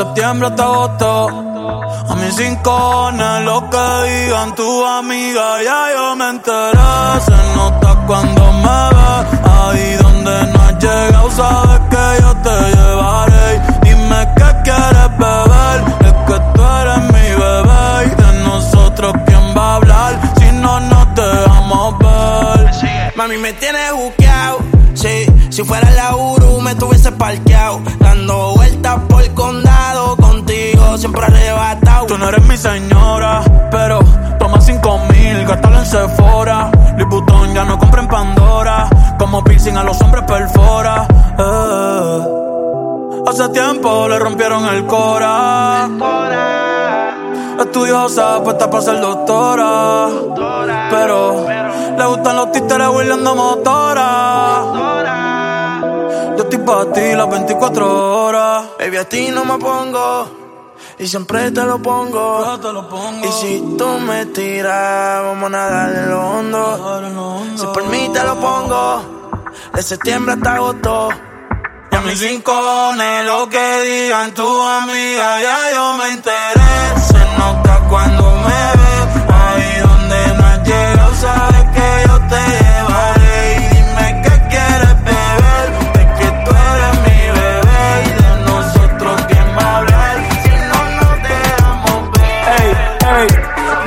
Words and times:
septiembre 0.00 0.48
hasta 0.48 0.62
agosto, 0.62 1.28
a 2.08 2.14
mis 2.14 2.36
rincones, 2.38 3.44
lo 3.44 3.68
que 3.68 3.86
digan 4.08 4.54
tu 4.54 4.86
amiga, 4.86 5.62
ya 5.62 5.80
yo 5.94 6.16
me 6.16 6.28
enteré. 6.30 7.20
Se 7.26 7.38
nota 7.54 7.90
cuando 8.06 8.52
me 8.52 8.59
Como 39.30 39.44
piercing 39.44 39.76
a 39.76 39.84
los 39.84 40.00
hombres 40.00 40.24
perfora. 40.24 41.06
Eh. 41.38 42.20
Hace 43.28 43.48
tiempo 43.50 44.08
le 44.08 44.18
rompieron 44.18 44.66
el 44.66 44.84
cora. 44.86 45.88
Estudiosa, 47.60 48.42
puesta 48.42 48.68
para 48.68 48.82
ser 48.82 49.00
doctora. 49.00 50.08
Pero 50.90 51.46
le 51.96 52.06
gustan 52.06 52.36
los 52.38 52.50
títeres 52.50 52.88
huirleando 52.88 53.36
motora. 53.36 54.64
Yo 56.36 56.42
estoy 56.42 56.58
para 56.58 56.92
ti 56.92 57.12
las 57.14 57.30
24 57.30 58.24
horas. 58.24 58.64
Baby, 58.80 58.96
a 58.96 59.08
ti 59.08 59.28
no 59.30 59.44
me 59.44 59.58
pongo 59.58 60.49
y 61.00 61.08
siempre 61.08 61.50
te 61.50 61.64
lo 61.64 61.80
pongo. 61.80 62.44
Y 63.24 63.32
si 63.32 63.76
tú 63.78 63.88
me 64.00 64.26
tiras, 64.26 65.22
vamos 65.22 65.46
a 65.46 65.48
nadar 65.48 65.94
en 65.94 66.10
lo 66.10 66.20
hondo. 66.20 67.56
Si 67.56 67.64
por 67.66 67.84
mí 67.86 68.10
te 68.12 68.22
lo 68.22 68.38
pongo, 68.38 69.32
de 69.72 69.82
septiembre 69.82 70.34
hasta 70.34 70.54
agosto. 70.54 71.08
Y 71.90 71.96
a 71.96 72.00
mis 72.02 72.20
rincones, 72.20 73.24
lo 73.24 73.48
que 73.48 73.80
digan 73.82 74.34
tu 74.34 74.62
amiga, 74.62 75.40
ya 75.40 75.72
yo 75.74 75.94
me 75.94 76.12
enteré. 76.12 77.00
Se 77.08 77.38
nota 77.38 77.86
cuando 77.88 78.22
me 78.22 78.79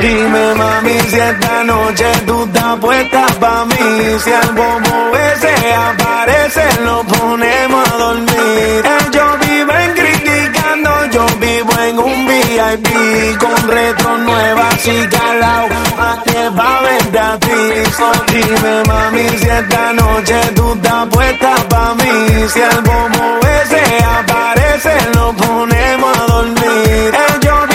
Dime 0.04 0.54
mami 0.56 1.00
si 1.10 1.18
esta 1.18 1.64
noche 1.64 2.04
tú 2.28 2.44
estás 2.44 2.78
puesta 2.82 3.26
pa' 3.40 3.64
mí. 3.64 4.20
Si 4.22 4.32
el 4.32 4.52
bobo 4.52 4.96
ese 5.32 5.74
aparece 5.76 6.66
lo 6.84 7.06
ponemos 7.06 7.90
a 7.90 7.96
dormir. 7.96 8.84
Ellos 9.00 9.32
viven 9.48 9.94
criticando, 9.96 10.90
yo 11.10 11.26
vivo 11.40 11.72
en 11.88 12.00
un 12.00 12.28
VIP 12.28 13.38
Con 13.40 13.70
retro 13.70 14.18
nueva 14.18 14.70
y 14.84 15.08
calao, 15.08 15.68
a 15.98 16.22
que 16.26 16.50
va 16.50 16.80
a 16.80 16.82
verte 16.82 17.20
a 17.20 17.40
ti. 17.40 17.62
So, 17.96 18.12
Dime 18.28 18.84
mami 18.86 19.30
si 19.40 19.48
esta 19.48 19.94
noche 19.94 20.36
tú 20.54 20.74
estás 20.74 21.08
puesta 21.14 21.56
pa' 21.70 21.96
mí. 21.96 22.46
Si 22.54 22.60
el 22.60 22.82
bobo 22.82 23.40
ese 23.62 24.04
aparece 24.04 24.96
lo 25.16 25.32
ponemos 25.32 26.18
a 26.18 26.26
dormir 26.26 27.73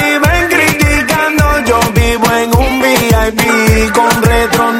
con 3.92 4.22
retro 4.22 4.77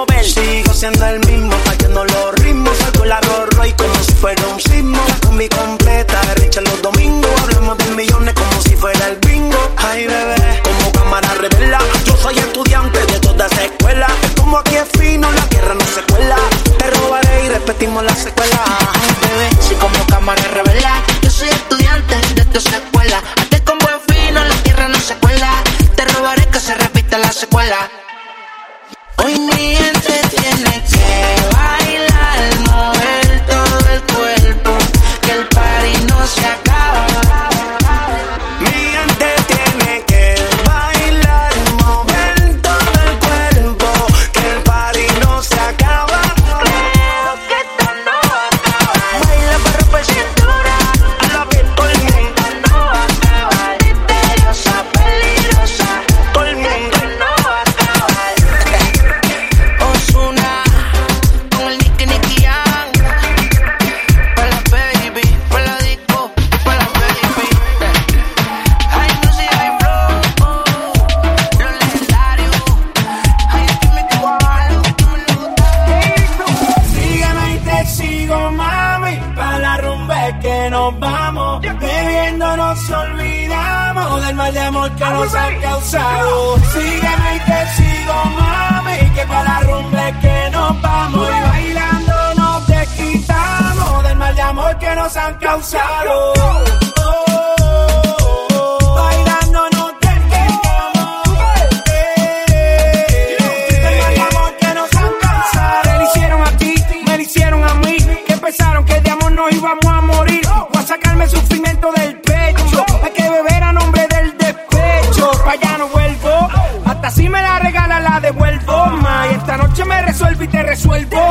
Sigo 0.00 0.72
siendo 0.72 1.04
el 1.06 1.20
mismo, 1.26 1.52
fallando 1.64 2.04
los 2.06 2.34
ritmos. 2.36 2.74
Salgo 2.78 3.04
la 3.04 3.20
rorro 3.20 3.66
y 3.66 3.72
como 3.74 3.94
si 4.02 4.12
fuera 4.14 4.42
un 4.46 4.58
sismo. 4.58 4.98
Con 5.22 5.36
mi 5.36 5.46
completa, 5.46 6.20
richa 6.36 6.62
los 6.62 6.80
domingos. 6.80 7.30
Hablamos 7.42 7.76
de 7.78 7.90
millones 7.90 8.34
como 8.34 8.62
si 8.62 8.76
fuera 8.76 9.08
el 9.08 9.16
bingo. 9.16 9.58
Ay, 9.76 10.06
bebé, 10.06 10.62
como 10.62 10.92
cámara 10.92 11.34
revela. 11.34 11.78
Yo 12.06 12.16
soy 12.16 12.38
estudiante 12.38 12.98
de 12.98 13.20
toda 13.20 13.46
esa 13.46 13.64
escuela. 13.64 14.06
Como 14.38 14.56
aquí 14.56 14.76
es 14.76 14.88
fino, 14.98 15.30
la 15.32 15.46
guerra 15.46 15.74
no 15.74 15.84
se 15.84 16.02
cuela. 16.02 16.36
Te 16.78 16.90
robaré 16.90 17.44
y 17.44 17.48
repetimos 17.50 18.02
la 18.02 18.14
secuela. 18.14 18.69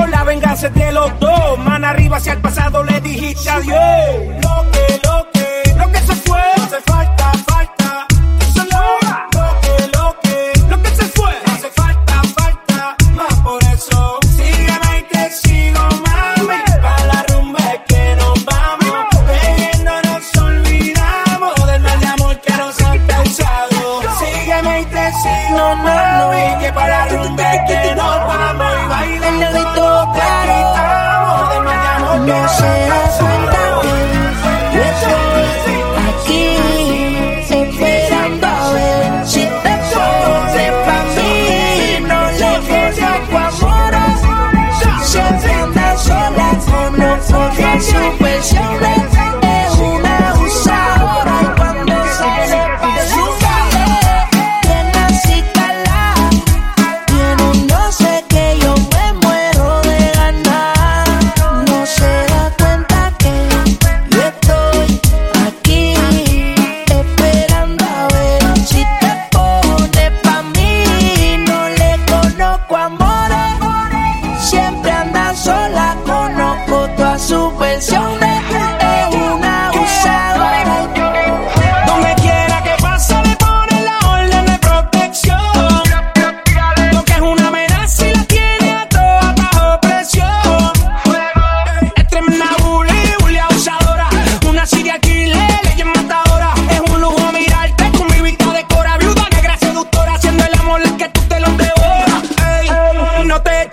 la 0.09 0.23
venganza 0.23 0.69
de 0.69 0.91
los 0.91 1.19
dos. 1.19 1.59
Mano 1.59 1.87
arriba 1.87 2.17
hacia 2.17 2.33
el 2.33 2.41
pasado 2.41 2.83
le 2.83 2.99
dijiste 3.01 3.49
adiós. 3.49 4.48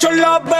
your 0.02 0.16
love. 0.16 0.55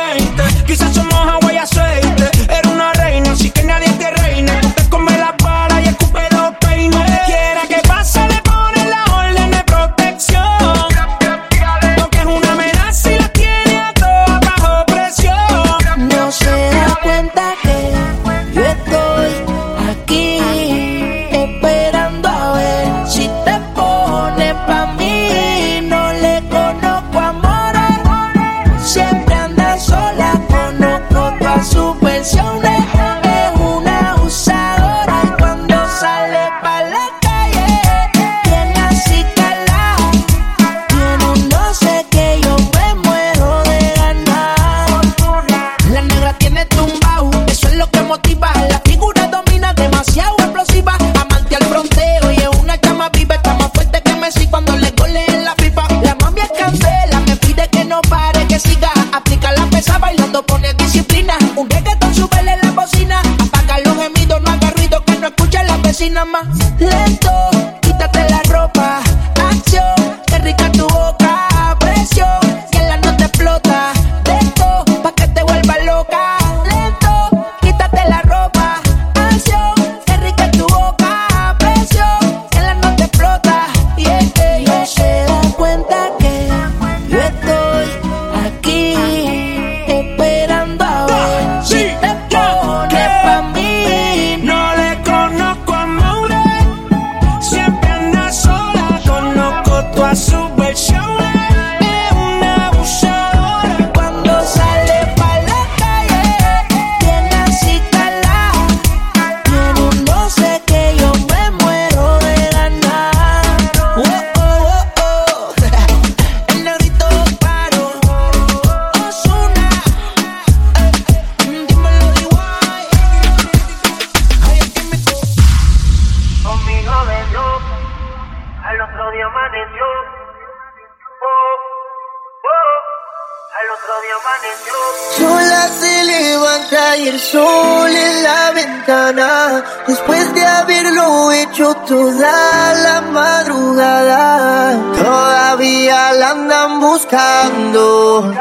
toda 141.75 142.75
la 142.75 143.00
madrugada. 143.12 144.78
Todavía 144.94 146.12
la 146.12 146.30
andan 146.30 146.80
buscando. 146.80 148.32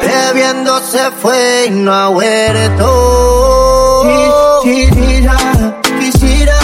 Bebiendo 0.00 0.78
se 0.80 1.10
fue 1.12 1.66
y 1.66 1.70
no 1.70 1.92
ha 1.92 2.08
vuelto. 2.08 2.90
Quisiera, 4.62 5.36
quisiera, 5.98 6.58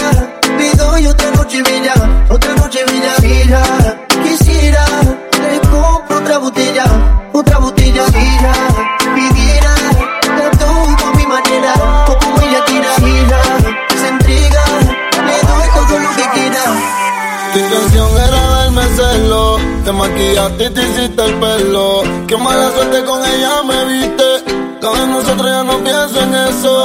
me 0.56 0.70
doy 0.74 1.06
otra 1.06 1.30
noche 1.32 1.62
bella, 1.62 1.94
otra 2.28 2.54
noche 2.54 2.84
bella. 2.84 3.14
Quisiera, 3.16 3.62
quisiera, 4.22 4.84
le 5.42 5.60
compro 5.68 6.18
otra 6.18 6.38
botella, 6.38 6.84
otra 7.32 7.58
botella. 7.58 8.04
Quisiera. 8.04 8.67
maquillaste 19.98 20.64
y 20.64 20.70
te 20.70 20.82
hiciste 20.82 21.24
el 21.24 21.34
pelo. 21.40 22.02
Qué 22.26 22.36
mala 22.36 22.70
suerte 22.70 23.04
con 23.04 23.20
ella 23.24 23.62
me 23.70 23.84
viste. 23.92 24.28
Cada 24.80 24.92
vez 24.92 25.08
nosotros 25.08 25.46
ya 25.46 25.64
no 25.64 25.84
pienso 25.84 26.20
en 26.22 26.34
eso. 26.34 26.77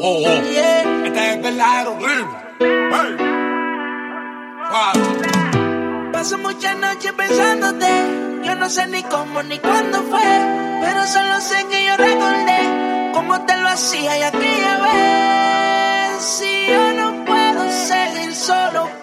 oh, 0.00 0.16
oh. 0.16 0.42
Yeah. 0.42 1.06
Esta 1.06 1.32
es 1.32 1.42
verdad, 1.42 1.80
era 1.80 1.90
horrible. 1.90 2.36
Hey. 2.60 3.16
Wow. 4.70 6.12
Paso 6.12 6.38
muchas 6.38 6.76
noches 6.76 7.12
pensándote. 7.12 7.88
Yo 8.44 8.54
no 8.54 8.68
sé 8.68 8.86
ni 8.86 9.02
cómo 9.02 9.42
ni 9.42 9.58
cuándo 9.58 10.02
fue. 10.02 10.20
Pero 10.80 11.06
solo 11.06 11.40
sé 11.40 11.66
que 11.70 11.86
yo 11.86 11.96
recordé 11.96 13.10
cómo 13.12 13.44
te 13.46 13.56
lo 13.56 13.68
hacía 13.68 14.18
y 14.18 14.22
aquella 14.22 14.78
vez. 14.78 16.22
Si 16.22 16.66
yo 16.68 16.92
no 16.92 17.24
puedo 17.24 17.70
seguir 17.70 18.34
solo. 18.34 18.99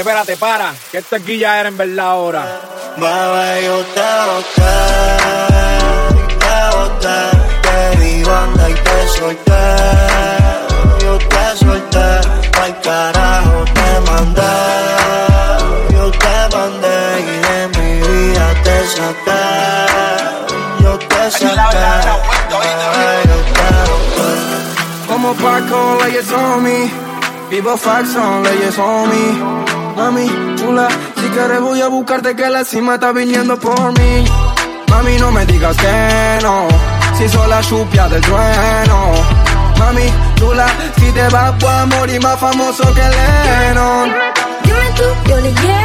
espérate, 0.00 0.36
para. 0.36 0.74
Que 0.90 0.98
esto 0.98 1.16
aquí 1.16 1.38
ya 1.38 1.60
era 1.60 1.68
en 1.68 1.76
verdad 1.76 2.06
ahora. 2.06 2.44
Baba, 2.96 3.60
yo 3.60 3.78
te 3.96 4.10
boté, 4.28 4.76
te 6.40 6.58
boté. 6.76 7.20
Te 7.62 7.96
di 8.00 8.24
banda 8.24 8.70
y 8.70 8.74
te 8.74 9.08
solté. 9.08 9.66
Yo 11.02 11.18
te 11.18 11.56
solté, 11.64 12.08
al 12.62 12.80
carajo 12.80 13.64
te 13.76 14.10
mandé. 14.10 14.56
Yo 15.92 16.10
te 16.10 16.56
mandé 16.56 16.98
y 17.20 17.24
de 17.46 17.58
mi 17.78 17.90
vida 18.08 18.46
te 18.64 18.76
saqué. 18.86 19.44
Yo 20.82 20.98
te 20.98 21.30
saqué. 21.30 21.90
Como 25.06 25.34
Paco, 25.34 25.98
leyes 26.04 26.32
on 26.32 26.62
me. 26.62 26.90
Vivo 27.50 27.76
fax 27.76 28.14
on 28.16 28.42
leyes 28.44 28.78
on 28.78 29.08
me. 29.08 29.79
Mami, 29.96 30.26
chula, 30.56 30.88
si 31.16 31.28
quieres 31.28 31.60
voy 31.60 31.80
a 31.80 31.88
buscarte 31.88 32.34
que 32.34 32.48
la 32.48 32.64
cima 32.64 32.94
está 32.94 33.12
viniendo 33.12 33.58
por 33.58 33.98
mí. 33.98 34.24
Mami, 34.88 35.16
no 35.18 35.30
me 35.30 35.46
digas 35.46 35.76
que 35.76 36.38
no, 36.42 36.66
si 37.16 37.28
soy 37.28 37.48
la 37.48 37.60
chupia 37.60 38.08
del 38.08 38.20
trueno. 38.22 39.12
Mami, 39.78 40.12
chula, 40.36 40.66
si 40.98 41.12
te 41.12 41.28
vas 41.28 41.64
a 41.64 41.86
morir 41.86 42.20
más 42.22 42.38
famoso 42.38 42.82
que 42.94 43.02
Lennon. 43.02 44.12
Dime 44.64 44.90
tú, 44.96 45.28
yo 45.28 45.36
le. 45.40 45.80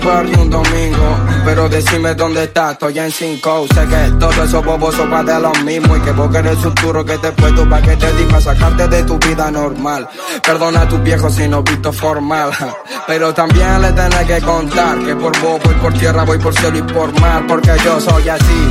Party 0.00 0.32
un 0.34 0.50
domingo. 0.50 1.16
Pero 1.44 1.68
decime 1.68 2.14
dónde 2.14 2.44
estás, 2.44 2.72
estoy 2.72 2.98
en 2.98 3.10
cinco. 3.10 3.66
Sé 3.74 3.86
que 3.86 4.12
todo 4.18 4.44
eso 4.44 4.62
bobos 4.62 4.94
son 4.94 5.26
de 5.26 5.40
lo 5.40 5.52
mismo. 5.64 5.96
Y 5.96 6.00
que 6.00 6.12
vos 6.12 6.30
querés 6.30 6.56
un 6.56 6.62
futuro 6.62 7.04
que 7.04 7.18
te 7.18 7.32
puesto 7.32 7.68
pa' 7.68 7.80
que 7.82 7.96
te 7.96 8.12
diga 8.12 8.40
sacarte 8.40 8.88
de 8.88 9.02
tu 9.04 9.18
vida 9.18 9.50
normal. 9.50 10.08
Perdona 10.42 10.82
a 10.82 10.88
tus 10.88 11.02
viejos 11.02 11.34
si 11.34 11.48
no 11.48 11.62
visto 11.62 11.92
formal. 11.92 12.50
Pero 13.06 13.32
también 13.32 13.82
le 13.82 13.92
tenés 13.92 14.26
que 14.26 14.40
contar 14.40 14.98
que 14.98 15.14
por 15.14 15.38
vos 15.40 15.60
voy 15.64 15.74
por 15.74 15.92
tierra, 15.94 16.24
voy 16.24 16.38
por 16.38 16.54
cielo 16.54 16.78
y 16.78 16.82
por 16.82 17.20
mar. 17.20 17.44
Porque 17.46 17.72
yo 17.84 18.00
soy 18.00 18.28
así, 18.28 18.68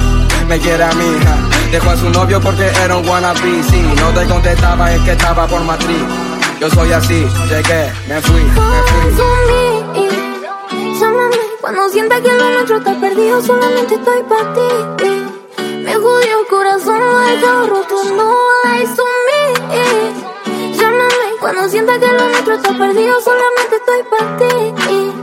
me 0.48 0.60
quiere 0.60 0.84
a 0.84 0.92
mi 0.94 1.06
hija. 1.06 1.38
Dejó 1.72 1.90
a 1.92 1.98
su 1.98 2.10
novio 2.10 2.40
porque 2.42 2.68
era 2.84 2.96
un 2.96 3.08
wannabe. 3.08 3.64
Si 3.70 3.82
no 3.82 4.10
te 4.10 4.26
contestaba 4.26 4.94
es 4.94 5.02
que 5.02 5.12
estaba 5.12 5.48
por 5.48 5.64
matriz. 5.64 6.04
Yo 6.60 6.70
soy 6.70 6.92
así, 6.94 7.28
llegué, 7.50 7.92
me 8.08 8.22
fui, 8.22 8.42
me 8.44 8.52
fui. 8.54 10.35
Cuando 11.66 11.90
sienta 11.90 12.22
que 12.22 12.32
lo 12.32 12.48
nuestro 12.52 12.78
está 12.78 12.94
perdido, 12.94 13.42
solamente 13.42 13.96
estoy 13.96 14.22
para 14.30 14.54
ti. 14.54 15.26
Me 15.84 15.96
jodió 15.96 16.40
el 16.42 16.48
corazón, 16.48 17.00
lo 17.00 17.22
he 17.24 17.66
roto, 17.66 18.04
no 18.14 18.36
hay 18.66 18.86
me. 18.86 20.78
Llámame 20.78 21.26
cuando 21.40 21.68
sienta 21.68 21.98
que 21.98 22.06
lo 22.06 22.30
nuestro 22.30 22.54
está 22.54 22.70
perdido, 22.70 23.20
solamente 23.20 23.78
estoy 23.78 24.04
para 24.12 24.38
ti. 24.38 25.14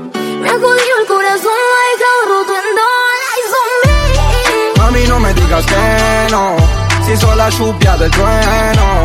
Me 0.41 0.49
jodió 0.51 0.99
el 1.01 1.07
corazón, 1.07 1.53
lo 1.71 1.77
he 1.87 2.29
roto, 2.29 2.55
no 2.75 2.87
hay 3.13 3.43
me. 3.85 4.83
Mami, 4.83 5.07
no 5.07 5.21
me 5.21 5.33
digas 5.35 5.65
que 5.65 6.33
no, 6.33 6.57
si 7.07 7.17
soy 7.19 7.37
la 7.37 7.51
lluvia 7.51 7.97
del 7.99 8.11
trueno. 8.11 9.03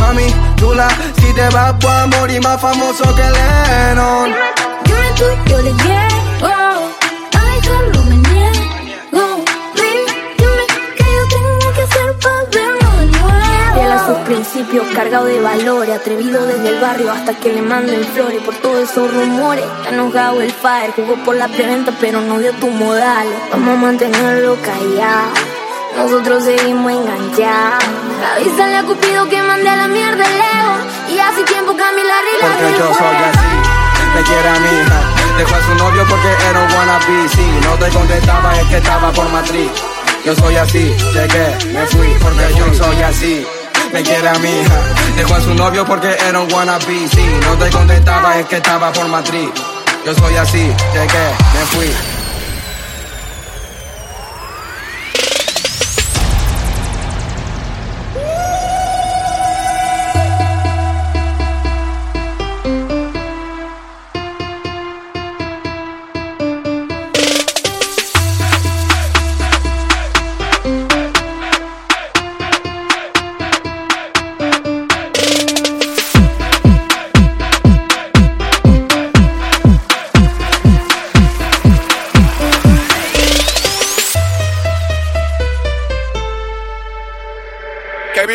Mami, 0.00 0.26
tú 0.56 0.74
la, 0.74 0.88
si 1.20 1.32
te 1.34 1.48
vas, 1.50 1.72
puedo 1.74 2.08
morir 2.08 2.42
más 2.42 2.60
famoso 2.60 3.04
que 3.14 3.22
Lennon. 3.22 4.34
Dime 4.84 5.12
tú, 5.14 5.24
yo 5.50 5.62
le 5.62 5.72
llego. 5.72 6.23
Cargado 14.94 15.26
de 15.26 15.40
valores. 15.40 15.96
Atrevido 15.96 16.46
desde 16.46 16.68
el 16.68 16.80
barrio 16.80 17.10
hasta 17.10 17.34
que 17.34 17.52
le 17.52 17.62
manden 17.62 18.04
flores. 18.14 18.40
Por 18.42 18.54
todos 18.56 18.90
esos 18.90 19.12
rumores, 19.12 19.64
está 19.64 19.90
enojado 19.90 20.40
el 20.40 20.52
fire. 20.52 20.92
Jugó 20.94 21.16
por 21.24 21.36
la 21.36 21.48
preventa, 21.48 21.92
pero 22.00 22.20
no 22.20 22.38
dio 22.38 22.52
tu 22.54 22.68
modales. 22.68 23.34
Vamos 23.50 23.76
a 23.76 23.80
mantenerlo 23.80 24.56
callado. 24.62 25.32
Nosotros 25.96 26.44
seguimos 26.44 26.92
enganchados. 26.92 27.84
Avísale 28.36 28.76
a 28.76 28.82
Cupido 28.84 29.28
que 29.28 29.42
mande 29.42 29.68
a 29.68 29.76
la 29.76 29.88
mierda 29.88 30.24
lejos. 30.24 31.12
Y 31.12 31.18
hace 31.18 31.42
tiempo 31.44 31.76
cambié 31.76 32.04
la 32.04 32.20
regla. 32.20 32.56
Porque 32.56 32.78
yo 32.78 32.94
soy 32.94 33.16
así, 33.30 33.54
me 34.14 34.22
quiere 34.22 34.48
a 34.48 34.60
mi 34.60 34.68
hija. 34.68 35.36
Dejó 35.38 35.54
a 35.54 35.62
su 35.62 35.74
novio 35.74 36.04
porque 36.08 36.28
era 36.48 36.60
un 36.60 36.72
wannabe. 36.72 37.28
Si 37.28 37.66
no 37.66 37.74
te 37.74 37.88
contestaba 37.90 38.60
es 38.60 38.68
que 38.68 38.76
estaba 38.76 39.12
por 39.12 39.28
matriz. 39.30 39.70
Yo 40.24 40.34
soy 40.36 40.56
así, 40.56 40.94
llegué, 41.12 41.72
me 41.74 41.86
fui 41.86 42.08
porque 42.22 42.54
yo 42.56 42.72
soy 42.72 43.02
así. 43.02 43.46
Me 43.94 44.02
quiere 44.02 44.28
a 44.28 44.34
mi 44.40 44.48
hija. 44.48 44.80
Dejó 45.16 45.34
a 45.36 45.40
su 45.40 45.54
novio 45.54 45.84
porque 45.86 46.16
era 46.28 46.40
un 46.40 46.52
wannabe. 46.52 47.08
Si 47.08 47.22
no 47.46 47.56
te 47.56 47.70
contestaba 47.70 48.40
es 48.40 48.46
que 48.46 48.56
estaba 48.56 48.92
por 48.92 49.06
matriz. 49.06 49.50
Yo 50.04 50.12
soy 50.16 50.34
así, 50.34 50.58
llegué, 50.92 51.30
me 51.54 51.64
fui. 51.66 52.13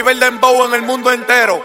El 0.09 0.19
dembow 0.19 0.65
en 0.65 0.73
el 0.73 0.81
mundo 0.81 1.11
entero. 1.11 1.63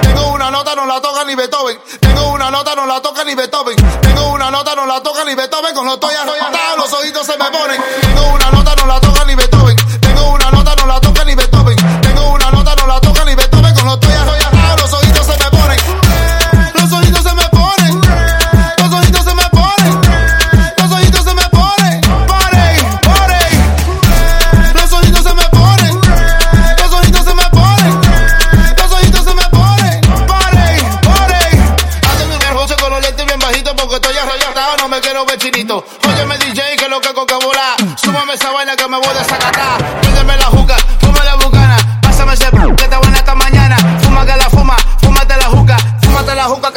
Tengo 0.00 0.28
una 0.28 0.50
nota, 0.50 0.74
no 0.74 0.86
la 0.86 1.00
toca 1.00 1.24
ni 1.24 1.34
Beethoven. 1.34 1.78
Tengo 2.00 2.28
una 2.30 2.50
nota, 2.50 2.74
no 2.74 2.86
la 2.86 3.02
toca 3.02 3.22
ni 3.24 3.34
Beethoven. 3.34 3.76
Tengo 4.00 4.28
una 4.28 4.50
nota, 4.50 4.74
no 4.74 4.86
la 4.86 5.02
toca 5.02 5.24
ni 5.24 5.34
Beethoven. 5.34 5.74
Con 5.74 5.84
los 5.84 5.94
estoy 5.94 6.14
arrollados, 6.14 6.76
los 6.78 6.92
ojitos 6.92 7.26
se 7.26 7.36
me 7.36 7.50
ponen. 7.50 7.82
Tengo 8.00 8.32
una 8.32 8.50
nota, 8.50 8.74
no 8.76 8.86
la 8.86 9.00
toca 9.00 9.24
ni 9.24 9.34
Beethoven. 9.34 9.76
Tengo 10.00 10.30
una 10.30 10.50
nota, 10.50 10.74
no 10.76 10.86
la 10.86 11.00
toca 11.00 11.24
ni 11.24 11.34
Beethoven. 11.34 11.76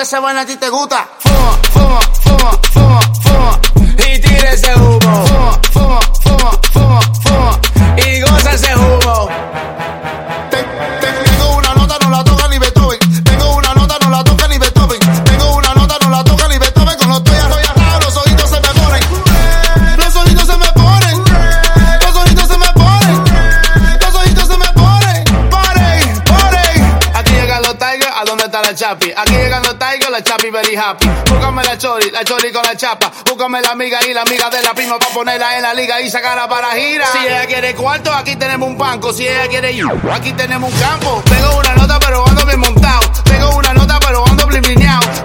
Esa 0.05 0.19
vaina 0.19 0.41
a 0.41 0.45
ti 0.45 0.55
te 0.57 0.69
gusta. 0.69 1.14
Búscame 33.25 33.61
la 33.61 33.69
amiga 33.69 33.99
y 34.07 34.13
la 34.13 34.21
amiga 34.21 34.49
de 34.49 34.61
la 34.61 34.73
prima 34.73 34.97
para 34.99 35.13
ponerla 35.13 35.57
en 35.57 35.63
la 35.63 35.73
liga 35.73 36.01
y 36.01 36.09
sacarla 36.09 36.47
para 36.47 36.71
gira. 36.71 37.05
Si 37.11 37.25
ella 37.25 37.45
quiere 37.45 37.75
cuarto, 37.75 38.13
aquí 38.13 38.35
tenemos 38.35 38.69
un 38.69 38.77
banco. 38.77 39.11
Si 39.13 39.27
ella 39.27 39.47
quiere 39.47 39.71
ir, 39.71 39.85
aquí 40.11 40.31
tenemos 40.33 40.71
un 40.71 40.79
campo. 40.79 41.21
Tengo 41.25 41.57
una 41.57 41.73
nota, 41.75 41.99
pero 41.99 42.27
ando 42.27 42.45
bien 42.45 42.59
montado. 42.59 43.11
Tengo 43.23 43.55
una 43.55 43.73
nota, 43.73 43.99
pero 43.99 44.25
ando 44.27 44.47
bliblineado. 44.47 45.24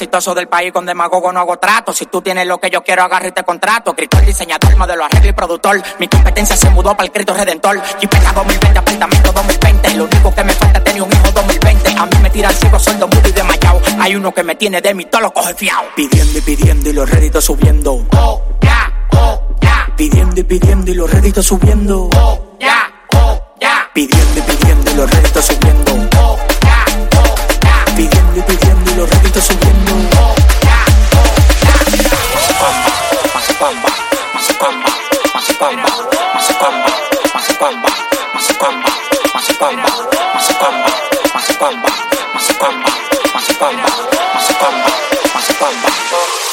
Exitoso 0.00 0.34
del 0.34 0.48
país 0.48 0.72
con 0.72 0.86
demagogo 0.86 1.30
no 1.30 1.40
hago 1.40 1.58
trato. 1.58 1.92
Si 1.92 2.06
tú 2.06 2.22
tienes 2.22 2.46
lo 2.46 2.58
que 2.58 2.70
yo 2.70 2.82
quiero, 2.82 3.02
agarre 3.02 3.28
este 3.28 3.44
contrato. 3.44 3.90
Escritor, 3.90 4.24
diseñador, 4.24 4.74
modelo, 4.78 5.04
arreglo 5.04 5.28
y 5.28 5.32
productor. 5.32 5.82
Mi 5.98 6.08
competencia 6.08 6.56
se 6.56 6.70
mudó 6.70 6.96
para 6.96 7.04
el 7.04 7.12
Cristo 7.12 7.34
Redentor. 7.34 7.82
Y 8.00 8.06
pega 8.06 8.32
2020, 8.32 8.78
apartamento 8.78 9.32
2020. 9.32 9.94
Lo 9.96 10.04
único 10.04 10.34
que 10.34 10.44
me 10.44 10.52
falta 10.54 10.78
es 10.78 10.84
tener 10.84 11.02
un 11.02 11.12
hijo 11.12 11.30
2020. 11.32 11.94
A 11.98 12.06
mí 12.06 12.16
me 12.22 12.30
tiran 12.30 12.54
ciego, 12.54 12.78
sueldo 12.78 13.08
muy 13.08 13.30
de 13.30 13.42
mayao. 13.42 13.82
Hay 14.00 14.16
uno 14.16 14.32
que 14.32 14.42
me 14.42 14.54
tiene 14.54 14.80
de 14.80 14.94
mí, 14.94 15.04
todo 15.04 15.20
lo 15.20 15.32
coge 15.34 15.52
fiao. 15.52 15.84
Pidiendo 15.94 16.38
y 16.38 16.40
pidiendo 16.40 16.88
y 16.88 16.92
los 16.94 17.10
réditos 17.10 17.44
subiendo. 17.44 18.06
Oh, 18.16 18.42
ya, 18.62 19.06
oh, 19.12 19.42
ya. 19.60 19.92
Pidiendo 19.96 20.40
y 20.40 20.44
pidiendo 20.44 20.90
y 20.90 20.94
los 20.94 21.10
réditos 21.10 21.44
subiendo. 21.44 22.08
Oh, 22.16 22.56
ya, 22.58 22.90
oh, 23.16 23.38
ya. 23.60 23.90
Pidiendo 23.92 24.38
y 24.38 24.42
pidiendo 24.42 24.90
y 24.92 24.94
los 24.94 25.10
réditos 25.10 25.44
subiendo. 25.44 25.69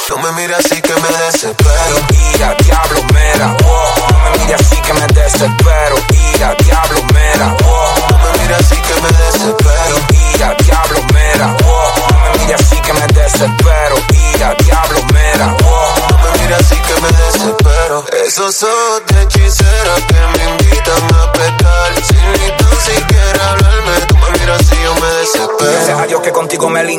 No 0.09 0.17
me 0.17 0.31
mires 0.33 0.57
así 0.59 0.81
que 0.81 0.93
me 0.93 1.09
desespero. 1.25 1.97
Ira, 2.33 2.55
diablo, 2.59 3.03
mera, 3.13 3.55
oh. 3.65 3.95
No 4.09 4.29
me 4.29 4.37
mires 4.37 4.61
así 4.61 4.79
que 4.81 4.93
me 4.93 5.07
desespero. 5.07 5.95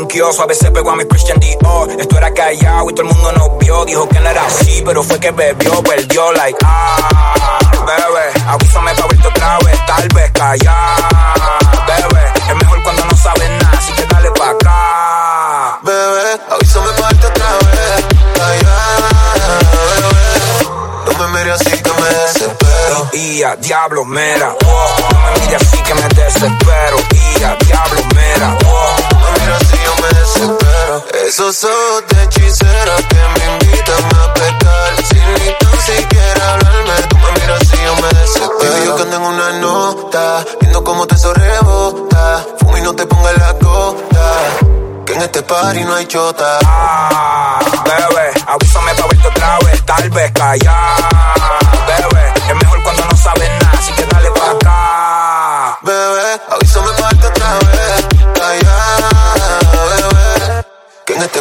Linkió. 0.09 0.42
A 0.42 0.47
veces 0.47 0.71
pegó 0.71 0.90
a 0.90 0.97
mi 0.97 1.05
Christian 1.05 1.38
Dior. 1.38 1.90
Esto 1.99 2.16
era 2.16 2.33
callado 2.33 2.90
y 2.90 2.94
todo 2.94 3.09
el 3.09 3.14
mundo 3.14 3.33
nos 3.33 3.59
vio. 3.59 3.85
Dijo 3.85 4.09
que 4.09 4.21
no 4.21 4.29
era 4.29 4.47
así, 4.47 4.83
pero 4.85 5.03
fue 5.03 5.18
que 5.21 5.31
bebió, 5.31 5.83
perdió. 5.83 6.33
Like, 6.33 6.59
ah, 6.64 7.59
bebé, 7.87 8.44
avísame 8.47 8.94
pa' 8.94 9.07
verte 9.07 9.29
otra 9.29 9.59
vez. 9.64 9.87
Tal 9.87 10.09
vez 10.09 10.31
callar, 10.33 10.97
bebé. 11.87 12.33
Es 12.49 12.57
mejor 12.57 12.83
cuando 12.83 13.05
no 13.05 13.16
sabes 13.16 13.51
nada, 13.51 13.79
así 13.79 13.92
que 13.92 14.07
dale 14.07 14.31
pa' 14.33 14.51
acá. 14.51 15.79
Bebé, 15.83 16.40
avísame 16.51 16.90
para 16.92 17.03
darte 17.03 17.27
otra 17.27 17.49
vez. 17.59 18.05
Ay, 18.44 18.59
bebé. 18.59 20.29
No 21.07 21.27
me 21.27 21.38
mires 21.38 21.61
así 21.61 21.83
que 21.83 21.90
me 21.90 22.09
desespero. 22.09 23.09
Y 23.12 23.42
diablo, 23.61 24.05
mera, 24.05 24.55
oh. 24.64 24.97
No 25.11 25.18
me 25.21 25.40
mires 25.40 25.62
así 25.62 25.79
que 25.83 25.94
me 25.94 26.09
desespero. 26.09 26.97
Y 27.12 27.64
diablo, 27.64 28.03
mera, 28.14 28.57
oh. 28.66 28.97
No 29.12 29.31
me 29.31 29.38
mires 29.40 29.62
así 29.62 29.79
yo. 29.85 29.88
Esos 31.29 31.62
ojos 31.62 32.05
de 32.09 32.23
hechicera 32.23 32.97
que 33.07 33.17
me 33.17 33.53
invitan 33.53 34.03
a 34.19 34.33
pecar. 34.33 34.97
Sin 35.05 35.35
ni 35.35 35.53
tan 35.59 35.81
siquiera 35.83 36.53
hablarme, 36.55 37.03
tú 37.07 37.19
me 37.19 37.33
miras 37.33 37.61
así 37.61 37.77
yo 37.85 37.95
me 37.97 38.09
desespero. 38.19 38.73
Baby, 38.73 38.87
yo 38.87 38.97
que 38.97 39.03
ando 39.03 39.17
en 39.17 39.23
una 39.23 39.53
nota, 39.61 40.45
viendo 40.59 40.83
cómo 40.83 41.07
te 41.07 41.17
rebota. 41.35 42.47
Fuma 42.59 42.79
y 42.79 42.83
no 42.83 42.97
te 42.97 43.05
pongas 43.05 43.37
la 43.37 43.53
gota. 43.53 45.05
Que 45.05 45.12
en 45.12 45.21
este 45.21 45.43
party 45.43 45.85
no 45.85 45.97
hay 45.97 46.07
chota. 46.07 46.61
Ah, 46.64 47.59
bebé, 47.85 48.33
avísame 48.47 48.95
pa' 48.95 49.07
verte 49.09 49.29
otra 49.29 49.59
vez, 49.67 49.85
tal 49.85 50.09
vez 50.09 50.33
callar. 50.33 51.17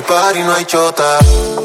Party 0.07 0.39
no 0.43 0.53
hay 0.53 0.65
chota. 0.65 1.19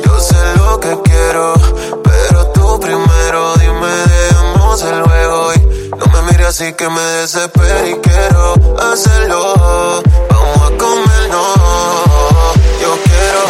Yo 0.05 0.21
sé 0.21 0.57
lo 0.57 0.81
que 0.81 0.99
quiero, 1.05 1.55
pero 2.03 2.47
tú 2.49 2.81
primero 2.81 3.55
dime, 3.57 3.87
dejamos 3.87 4.83
el 4.83 5.03
juego. 5.03 5.53
Y 5.55 5.59
no 5.97 6.07
me 6.07 6.23
mires 6.23 6.49
así 6.49 6.73
que 6.73 6.89
me 6.89 7.01
desespero 7.01 7.87
y 7.87 7.95
quiero 8.01 8.55
hacerlo. 8.81 10.03
Vamos 10.31 10.57
a 10.57 10.77
comernos. 10.77 11.57
Yo 12.81 12.99
quiero. 13.05 13.45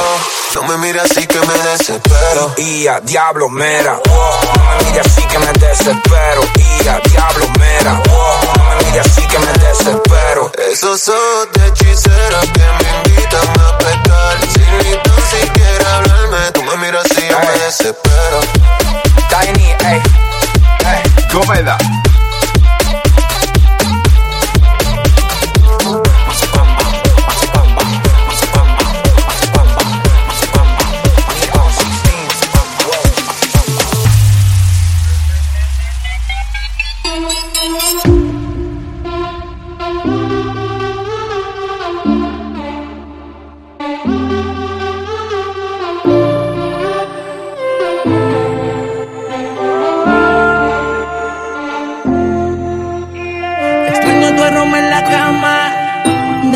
No 0.54 0.62
me 0.68 0.76
mires 0.78 1.10
así 1.10 1.26
que 1.26 1.40
me 1.40 1.54
desespero. 1.70 2.52
Y 2.58 2.86
a 2.86 3.00
diablo, 3.00 3.48
mera, 3.48 3.98
oh. 4.10 4.40
No 4.54 4.62
me 4.62 4.90
mires 4.90 5.06
así 5.06 5.22
que 5.26 5.38
me 5.38 5.52
desespero. 5.52 6.42
Y 6.56 6.88
a 6.88 6.98
diablo, 6.98 7.46
mera, 7.58 8.02
oh. 8.10 8.40
No 8.56 8.64
me 8.64 8.84
mires 8.84 9.06
así 9.06 9.26
que 9.26 9.38
me 9.38 9.52
desespero. 9.52 10.52
Esos 10.70 11.08
ojos 11.08 11.48
de 11.54 11.68
hechicera 11.68 12.40
que 12.40 12.84
me 12.84 13.11
Gomeda. 21.32 21.78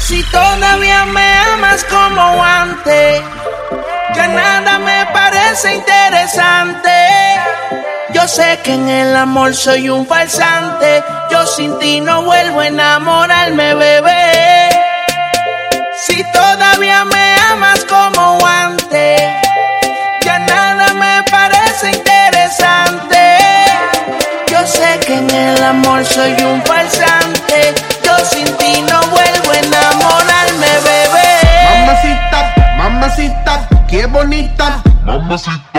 Si 0.00 0.22
todavía 0.24 1.04
me 1.06 1.38
amas 1.52 1.84
como 1.84 2.42
antes, 2.42 3.22
ya 4.14 4.26
nada 4.26 4.78
me 4.78 5.06
parece 5.12 5.74
interesante. 5.74 6.90
Yo 8.12 8.26
sé 8.28 8.58
que 8.62 8.74
en 8.74 8.88
el 8.88 9.16
amor 9.16 9.54
soy 9.54 9.88
un 9.88 10.06
falsante. 10.06 11.02
Yo 11.30 11.46
sin 11.46 11.78
ti 11.78 12.00
no 12.00 12.22
vuelvo 12.22 12.60
a 12.60 12.66
enamorarme, 12.66 13.74
bebé. 13.74 14.68
Si 16.04 16.22
todavía 16.32 17.04
me 17.04 17.36
amas 17.52 17.84
como 17.84 18.44
antes, 18.46 19.22
ya 20.22 20.38
nada 20.40 20.92
me 20.94 21.22
parece 21.30 21.92
interesante. 21.92 23.38
Yo 24.48 24.66
sé 24.66 24.98
que 25.06 25.14
en 25.14 25.30
el 25.30 25.62
amor 25.62 26.04
soy 26.04 26.32
un 26.42 26.62
falsante. 26.64 27.74
Yo 28.04 28.18
sin 28.26 28.56
ti 28.56 28.82
no 28.82 29.00
vuelvo 29.02 29.29
That's 35.30 35.46
it. 35.46 35.69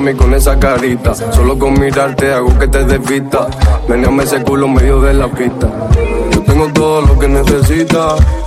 Mami, 0.00 0.14
con 0.14 0.32
esa 0.34 0.58
carita. 0.58 1.14
Solo 1.14 1.58
con 1.58 1.78
mirarte 1.78 2.32
hago 2.32 2.56
que 2.58 2.68
te 2.68 2.84
desvista. 2.84 3.48
Meneame 3.88 4.24
ese 4.24 4.42
culo 4.42 4.68
medio 4.68 5.00
de 5.00 5.14
la 5.14 5.28
pista. 5.28 5.68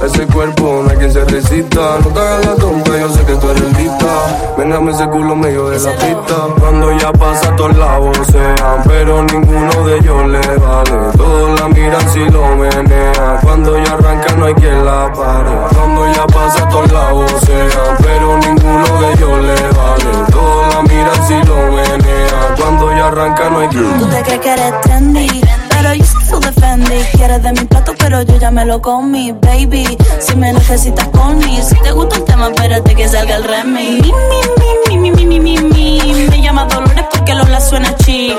Ese 0.01 0.25
cuerpo 0.27 0.81
no 0.83 0.89
hay 0.89 0.97
quien 0.97 1.11
se 1.11 1.23
resista. 1.25 1.97
No 1.99 2.07
te 2.07 2.19
hagas 2.19 2.45
la 2.45 2.55
tonta, 2.55 2.97
yo 2.99 3.09
sé 3.09 3.23
que 3.23 3.35
tú 3.35 3.49
eres 3.49 3.77
lista. 3.77 4.53
Meneame 4.57 4.91
ese 4.91 5.07
culo 5.07 5.35
medio 5.35 5.69
de 5.69 5.79
la 5.79 5.91
pista. 5.91 6.35
Cuando 6.59 6.97
ya 6.97 7.11
pasa, 7.11 7.55
todos 7.55 7.75
la 7.77 7.97
vocean. 7.97 8.83
Pero 8.85 9.23
ninguno 9.23 9.85
de 9.85 9.97
ellos 9.97 10.27
le 10.27 10.57
vale. 10.57 11.11
Todos 11.17 11.59
la 11.59 11.67
miran 11.69 12.09
si 12.13 12.19
lo 12.29 12.55
menea. 12.55 13.39
Cuando 13.43 13.77
ya 13.83 13.93
arranca, 13.93 14.35
no 14.35 14.45
hay 14.45 14.53
quien 14.55 14.85
la 14.85 15.11
pare. 15.13 15.51
Cuando 15.75 16.13
ya 16.13 16.27
pasa, 16.27 16.69
todos 16.69 16.91
la 16.91 17.11
vocean. 17.11 17.97
Pero 17.99 18.37
ninguno 18.37 19.01
de 19.01 19.13
ellos 19.13 19.43
le 19.43 19.61
vale. 19.77 20.31
Todos 20.31 20.75
la 20.75 20.81
miran 20.83 21.27
si 21.27 21.47
lo 21.47 21.55
menea. 21.71 22.55
Cuando 22.57 22.91
ya 22.91 23.07
arranca, 23.07 23.49
no 23.49 23.59
hay 23.59 23.67
quien 23.67 23.99
Tú 23.99 24.05
te 24.07 24.21
crees 24.23 24.39
que 24.39 24.53
eres 24.53 24.81
trendy, 24.81 25.41
pero 25.69 25.93
yo 25.93 26.05
soy 26.05 26.23
full 26.23 26.39
defendí. 26.39 27.03
Quieres 27.13 27.43
de 27.43 27.51
mi 27.53 27.65
pero 28.12 28.24
yo 28.24 28.36
ya 28.36 28.52
me 28.52 28.65
lo 28.65 28.82
comí, 28.82 29.32
baby. 29.32 29.97
Si 30.19 30.36
me 30.36 30.52
necesitas 30.52 31.08
con 31.10 31.38
mí, 31.38 31.62
si 31.62 31.80
te 31.80 31.93
gusta 31.93 32.17
el 32.17 32.26
tema, 32.26 32.50
espérate 32.50 32.93
que 32.93 33.08
salga 33.08 33.38
el 33.38 33.45
remix. 33.45 34.06
Mi, 34.06 34.97
mi, 34.97 34.97
mi, 34.97 35.12
mi, 35.12 35.26
mi, 35.26 35.39
mi, 35.39 35.39
mi, 35.39 35.58
mi. 35.58 36.28
Me 36.30 36.41
llama 36.41 36.65
Dolores 36.65 37.06
porque 37.10 37.34
Lola 37.34 37.62
suena 37.62 37.95
chill. 37.95 38.36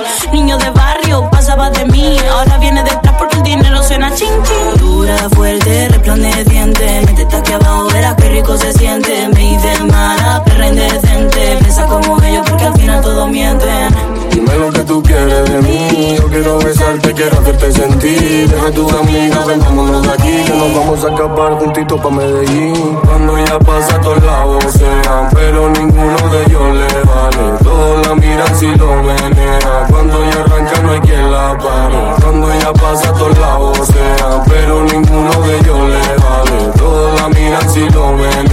Quiero 16.32 16.58
besarte, 16.58 17.12
quiero 17.12 17.38
hacerte 17.38 17.72
sentir. 17.72 18.48
Deja 18.48 18.66
a 18.66 18.70
tus 18.72 18.92
amigas, 18.92 19.46
ven, 19.46 19.60
vámonos 19.60 20.02
de 20.02 20.12
aquí. 20.12 20.44
Que 20.44 20.54
nos 20.54 20.74
vamos 20.74 21.04
a 21.04 21.08
escapar 21.08 21.52
juntitos 21.58 22.00
pa' 22.00 22.10
Medellín. 22.10 22.98
Cuando 23.04 23.38
ya 23.38 23.58
pasa, 23.58 24.00
todos 24.00 24.24
la 24.24 24.44
vocean. 24.44 25.28
Pero 25.34 25.68
ninguno 25.68 26.16
de 26.32 26.42
ellos 26.44 26.74
le 26.74 27.00
vale. 27.04 27.58
Todos 27.62 28.06
la 28.06 28.14
miran 28.14 28.58
si 28.58 28.66
lo 28.74 29.02
menea. 29.02 29.86
Cuando 29.90 30.24
ya 30.24 30.40
arranca, 30.40 30.82
no 30.82 30.92
hay 30.92 31.00
quien 31.00 31.30
la 31.30 31.58
pare. 31.58 32.22
Cuando 32.22 32.48
ya 32.54 32.72
pasa, 32.72 33.12
todos 33.12 33.38
la 33.38 33.56
vocean. 33.56 34.42
Pero 34.48 34.82
ninguno 34.84 35.30
de 35.42 35.58
ellos 35.58 35.78
le 35.78 36.16
vale. 36.24 36.72
Todos 36.78 37.20
la 37.20 37.28
miran 37.28 37.70
si 37.70 37.88
lo 37.90 38.12
menea. 38.12 38.51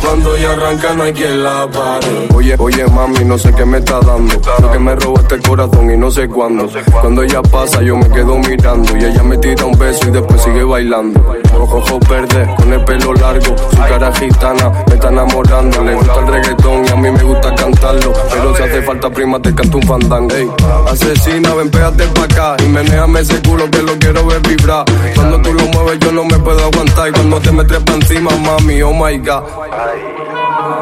Cuando 0.00 0.36
ya 0.36 0.52
arranca, 0.52 0.94
no 0.94 1.02
hay 1.04 1.12
quien 1.12 1.42
la 1.42 1.68
pare. 1.70 2.28
Oye, 2.34 2.56
oye, 2.58 2.84
mami, 2.86 3.24
no 3.24 3.38
sé 3.38 3.52
qué 3.52 3.64
me 3.64 3.78
está 3.78 4.00
dando. 4.00 4.34
Lo 4.60 4.72
que 4.72 4.78
me 4.78 4.94
roba 4.96 5.20
este 5.20 5.38
corazón 5.40 5.90
y 5.90 5.96
no 5.96 6.10
sé 6.10 6.28
cuándo. 6.28 6.68
Cuando 7.00 7.22
ella 7.22 7.42
pasa, 7.42 7.82
yo 7.82 7.96
me 7.96 8.08
quedo 8.08 8.38
mirando. 8.38 8.96
Y 8.96 9.04
ella 9.04 9.22
me 9.22 9.36
tira 9.38 9.64
un 9.64 9.78
beso 9.78 10.08
y 10.08 10.10
después 10.10 10.42
sigue 10.42 10.64
bailando. 10.64 11.20
Ojos 11.58 11.90
ojos 11.90 12.08
verdes, 12.08 12.48
con 12.56 12.72
el 12.72 12.84
pelo 12.84 13.12
largo. 13.14 13.56
Su 13.70 13.76
cara 13.76 14.12
gitana, 14.12 14.70
me 14.88 14.94
está 14.94 15.08
enamorando. 15.08 15.84
Le 15.84 15.94
gusta 15.94 16.20
el 16.20 16.26
reggaetón 16.26 16.84
y 16.86 16.88
a 16.88 16.96
mí 16.96 17.10
me 17.10 17.22
gusta 17.22 17.54
cantarlo. 17.54 18.12
Pero 18.30 18.56
si 18.56 18.62
hace 18.62 18.82
falta 18.82 19.10
prima, 19.10 19.40
te 19.40 19.54
canto 19.54 19.76
un 19.76 19.82
fandango. 19.84 20.34
Ey, 20.34 20.50
asesina, 20.88 21.54
ven, 21.54 21.70
pégate 21.70 22.06
pa' 22.08 22.24
acá. 22.24 22.56
Y 22.64 22.68
menéame 22.68 23.20
ese 23.20 23.40
culo 23.42 23.70
que 23.70 23.82
lo 23.82 23.98
quiero 23.98 24.26
ver 24.26 24.40
vibrar. 24.40 24.84
Cuando 25.14 25.40
tú 25.42 25.52
lo 25.52 25.64
mueves, 25.66 25.98
yo 26.00 26.10
no 26.12 26.24
me 26.24 26.38
puedo 26.38 26.64
aguantar. 26.64 27.08
Y 27.08 27.12
cuando 27.12 27.40
te 27.40 27.52
me 27.52 27.64
trepa 27.64 27.92
encima, 27.92 28.30
mami, 28.38 28.82
oh 28.82 28.92
my 28.92 29.18
god. 29.18 29.42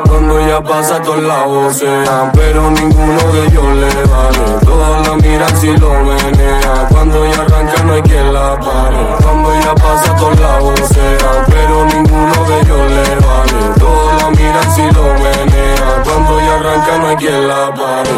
Cuando 0.08 0.40
ya 0.46 0.60
pasa 0.62 1.00
todos 1.00 1.22
la 1.22 1.44
vocean 1.44 2.30
Pero 2.34 2.70
ninguno 2.70 3.32
de 3.32 3.46
ellos 3.46 3.64
le 3.64 4.04
vale. 4.04 4.58
Todos 4.64 5.08
la 5.08 5.14
miran 5.16 5.56
si 5.56 5.76
lo 5.76 5.90
menea 6.00 6.88
Cuando 6.90 7.24
ya 7.24 7.42
arranca 7.42 7.82
no 7.84 7.94
hay 7.94 8.02
quien 8.02 8.32
la 8.32 8.58
pare. 8.58 8.96
Cuando 9.22 9.54
ya 9.60 9.74
pasa 9.74 10.16
todos 10.16 10.38
la 10.40 10.58
vocean 10.58 11.44
Pero 11.48 11.84
ninguno 11.86 12.44
de 12.48 12.60
ellos 12.60 12.90
le 12.90 13.14
vale. 13.26 13.74
Todos 13.78 14.22
la 14.22 14.30
miran 14.30 14.74
si 14.74 14.82
lo 14.82 15.04
menea 15.14 16.02
Cuando 16.04 16.40
ya 16.40 16.54
arranca 16.54 16.98
no 16.98 17.08
hay 17.08 17.16
quien 17.16 17.48
la 17.48 17.74
pare. 17.74 18.10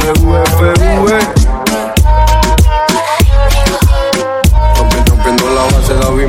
RUFV 0.00 1.18
Rompiendo, 5.08 5.44
la 5.54 5.62
base 5.64 5.94
de 5.94 6.00
David 6.00 6.28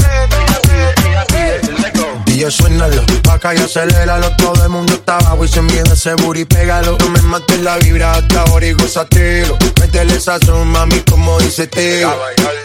Y 2.41 2.43
yo 2.43 2.49
suénalo, 2.49 3.03
acá 3.31 3.53
y 3.53 3.59
aceléralo 3.59 4.35
Todo 4.37 4.63
el 4.63 4.69
mundo 4.69 4.93
está 4.93 5.17
abajo 5.17 5.45
y 5.45 5.47
sin 5.47 5.63
miedo 5.67 5.93
ese 5.93 6.15
booty 6.15 6.45
pégalo 6.45 6.97
No 6.97 7.09
me 7.09 7.21
mates 7.21 7.59
la 7.59 7.77
vibra 7.77 8.13
hasta 8.13 8.41
ahora 8.41 8.65
y 8.65 8.73
gozatelo 8.73 9.59
Métele 9.79 10.19
sazón, 10.19 10.69
mami, 10.69 11.01
como 11.01 11.39
dice 11.39 11.67
Teo 11.67 12.11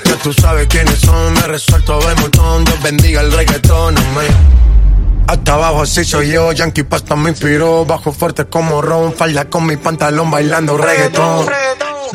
Ya 0.06 0.16
tú 0.22 0.32
sabes 0.32 0.66
quiénes 0.68 0.98
son, 1.00 1.34
me 1.34 1.42
resuelto 1.42 1.98
de 1.98 2.14
montón 2.14 2.64
Dios 2.64 2.82
bendiga 2.82 3.20
el 3.20 3.30
reggaetón, 3.30 3.98
amén 3.98 5.26
Hasta 5.28 5.52
abajo 5.52 5.82
así 5.82 6.06
soy 6.06 6.30
yo, 6.30 6.52
Yankee 6.52 6.84
Pasta 6.84 7.14
me 7.14 7.28
inspiró. 7.28 7.84
Bajo 7.84 8.12
fuerte 8.12 8.46
como 8.46 8.80
Ron, 8.80 9.12
falda 9.12 9.44
con 9.50 9.66
mi 9.66 9.76
pantalón 9.76 10.30
bailando 10.30 10.78
reggaetón. 10.78 11.46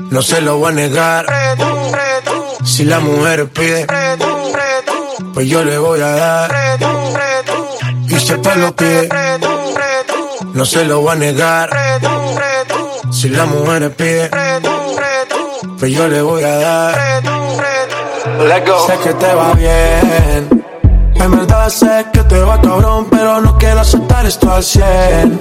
No 0.10 0.24
se 0.24 0.42
lo 0.42 0.58
voy 0.58 0.72
a 0.72 0.72
negar. 0.72 1.26
Si 2.66 2.86
la 2.86 3.00
mujer 3.00 3.50
pide, 3.50 3.86
pues 5.34 5.48
yo 5.48 5.64
le 5.64 5.78
voy 5.78 6.02
a 6.02 6.10
dar. 6.10 6.62
Y 8.12 8.20
si 8.20 8.34
el 8.34 8.42
lo 8.60 8.76
pide, 8.76 9.08
no 10.54 10.66
se 10.66 10.84
lo 10.84 11.00
voy 11.00 11.12
a 11.14 11.16
negar. 11.16 11.70
Si 13.10 13.30
la 13.30 13.46
mujer 13.46 13.96
pide, 13.96 14.30
pues 15.80 15.92
yo 15.94 16.10
le 16.10 16.22
voy 16.22 16.44
a 16.44 16.58
dar. 16.58 17.22
Sé 18.86 18.98
que 19.02 19.14
te 19.14 19.34
va 19.34 19.54
bien. 19.54 20.66
En 21.16 21.32
verdad 21.32 21.70
sé 21.70 22.06
que 22.12 22.22
te 22.24 22.40
va 22.42 22.60
cabrón, 22.62 23.08
pero 23.10 23.40
no 23.40 23.58
quiero 23.58 23.80
aceptar 23.80 24.26
esto 24.26 24.52
al 24.52 24.64
100. 24.64 25.40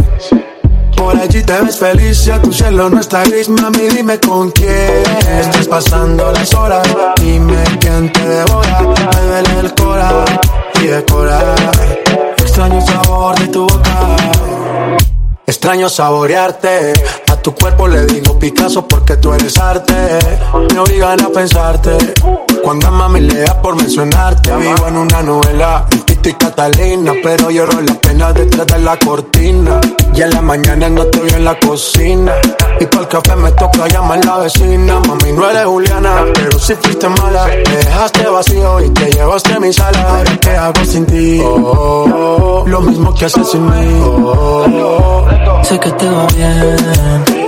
Por 0.97 1.17
allí 1.17 1.43
te 1.43 1.61
ves 1.63 1.77
feliz 1.77 2.25
y 2.29 2.31
a 2.31 2.41
tu 2.41 2.53
cielo 2.53 2.89
no 2.89 3.01
está 3.01 3.25
gris, 3.25 3.49
mami, 3.49 3.89
dime 3.89 4.21
con 4.21 4.53
quién 4.53 5.03
estás 5.41 5.67
pasando 5.67 6.31
las 6.31 6.55
horas. 6.55 6.87
Dime 7.21 7.65
quién 7.81 8.13
te 8.13 8.21
devora, 8.21 8.81
me 8.83 9.27
duele 9.27 9.61
el 9.61 9.75
cora 9.75 10.25
y 10.81 10.87
decora. 10.87 11.41
Extraño 12.41 12.79
el 12.79 12.87
sabor 12.87 13.39
de 13.39 13.49
tu 13.49 13.63
boca. 13.63 14.17
Extraño 15.47 15.89
saborearte. 15.89 16.93
A 17.29 17.37
tu 17.37 17.55
cuerpo 17.55 17.89
le 17.89 18.07
digo 18.07 18.39
Picasso 18.39 18.87
porque 18.87 19.17
tú 19.17 19.33
eres 19.33 19.59
arte. 19.59 20.19
Me 20.73 20.79
obligan 20.79 21.21
a 21.21 21.29
pensarte. 21.29 21.97
Cuando 22.63 22.89
a 22.89 22.91
mami 22.91 23.21
le 23.21 23.41
da 23.41 23.61
por 23.61 23.77
mencionarte. 23.77 24.55
Vivo 24.57 24.87
en 24.89 24.97
una 24.97 25.23
novela, 25.23 25.87
Tito 26.05 26.29
y 26.29 26.35
Catalina. 26.35 27.13
Pero 27.23 27.51
lloro 27.51 27.81
la 27.81 27.95
pena 27.95 28.33
detrás 28.33 28.67
de 28.67 28.79
la 28.79 28.99
cortina. 28.99 29.81
Y 30.15 30.23
en 30.23 30.31
la 30.31 30.43
mañana 30.43 30.89
no 30.89 31.05
te 31.07 31.21
veo 31.21 31.37
en 31.37 31.45
la 31.45 31.59
cocina. 31.59 32.33
Y 32.81 32.87
por 32.87 33.03
el 33.03 33.09
café 33.09 33.37
me 33.37 33.51
toca 33.53 33.89
llamar 33.89 34.25
la 34.25 34.39
vecina. 34.39 35.01
Mami, 35.01 35.33
no 35.33 35.49
eres 35.49 35.65
Juliana, 35.65 36.25
pero 36.35 36.59
si 36.59 36.75
fuiste 36.75 37.09
mala. 37.09 37.47
Me 37.47 37.77
dejaste 37.77 38.29
vacío 38.29 38.81
y 38.85 38.91
te 38.91 39.11
llevaste 39.11 39.59
mi 39.61 39.73
sala. 39.73 40.23
Qué 40.41 40.51
hago 40.51 40.85
sin 40.85 41.07
ti. 41.07 41.41
Oh, 41.45 42.65
lo 42.67 42.81
mismo 42.81 43.15
que 43.15 43.25
haces 43.25 43.51
sin 43.51 43.65
mí. 43.67 44.03
Oh, 44.05 45.27
Sé 45.63 45.79
que 45.79 45.91
te 45.93 46.09
va 46.09 46.27
bien. 46.27 47.40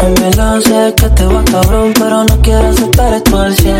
En 0.00 0.14
verdad 0.14 0.60
sé 0.60 0.94
que 0.94 1.08
te 1.10 1.26
va 1.26 1.44
cabrón, 1.44 1.92
pero 1.94 2.24
no 2.24 2.40
quiero 2.42 2.68
aceptar 2.68 3.14
esto 3.14 3.38
al 3.38 3.54
100. 3.56 3.76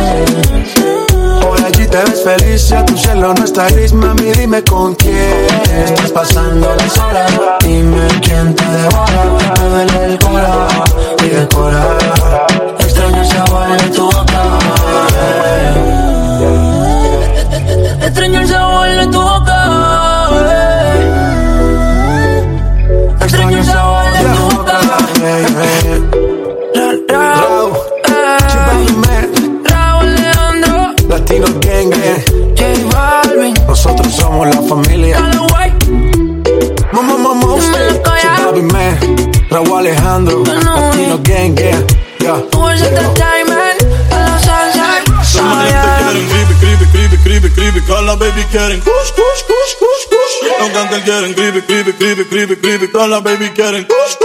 Por 1.41 1.65
allí 1.65 1.87
te 1.87 1.97
ves 1.97 2.23
feliz 2.23 2.73
a 2.73 2.85
tu 2.85 2.97
cielo 2.97 3.33
no 3.35 3.45
está 3.45 3.69
gris, 3.71 3.93
mami, 3.93 4.33
dime 4.33 4.63
con 4.65 4.95
quién 4.95 5.47
estás 5.73 6.11
pasando 6.11 6.75
las 6.75 6.99
horas. 6.99 7.31
Dime 7.61 8.07
quién 8.23 8.55
te 8.55 8.65
devora, 8.65 9.25
me 9.61 9.69
duele 9.69 10.05
el 10.05 10.19
cora 10.19 10.69
y 11.25 11.29
decora. 11.29 11.83
Extraño 12.81 13.21
el 13.23 13.27
sabor 13.27 13.83
de 13.83 13.89
tu 13.91 14.05
boca. 14.05 14.43
Extraño 18.03 18.41
el 18.41 18.49
sabor 18.49 18.89
de 18.89 19.07
tu 19.07 19.23
boca. 19.23 20.29
Extraño 23.21 23.59
el 23.59 23.65
sabor 23.65 24.05
de 24.13 24.25
tu 24.25 24.57
boca. 24.57 24.81
Somos 34.39 34.55
la 34.55 34.63
familia. 34.63 35.17
Callaway, 35.17 35.73
Mamá, 36.93 37.17
mamá, 37.17 37.55
usted. 37.55 38.03
Chicago 38.21 38.63
Man. 38.63 38.99
Raúl 39.51 39.79
Alejandro. 39.79 40.45
Latino 40.45 41.19
Gang, 41.23 41.55
gang. 41.55 41.85
Yeah. 42.21 42.43
Where's 42.57 42.81
the 42.83 43.03
diamond? 43.17 43.79
A 44.11 44.19
la 44.19 44.39
salsa. 44.39 45.09
quieren 45.99 46.29
gribi, 46.29 46.55
gribi, 46.61 46.87
gribi, 46.93 47.17
gribi, 47.25 47.49
gribi, 47.51 47.81
con 47.87 48.07
la 48.07 48.15
baby 48.17 48.45
quieren 48.51 48.81
kush, 48.81 49.13
kush, 49.13 49.43
kush, 49.49 49.75
kush. 50.11 50.35
Los 50.43 50.57
cantantes 50.59 51.03
quieren 51.05 51.35
gribi, 51.35 51.61
gribi, 51.61 51.93
gribi, 51.93 52.25
gribi, 52.25 52.55
gribi, 52.57 52.89
con 52.89 53.11
la 53.11 53.21
baby 53.21 53.51
quieren 53.51 53.85
kush, 53.85 54.18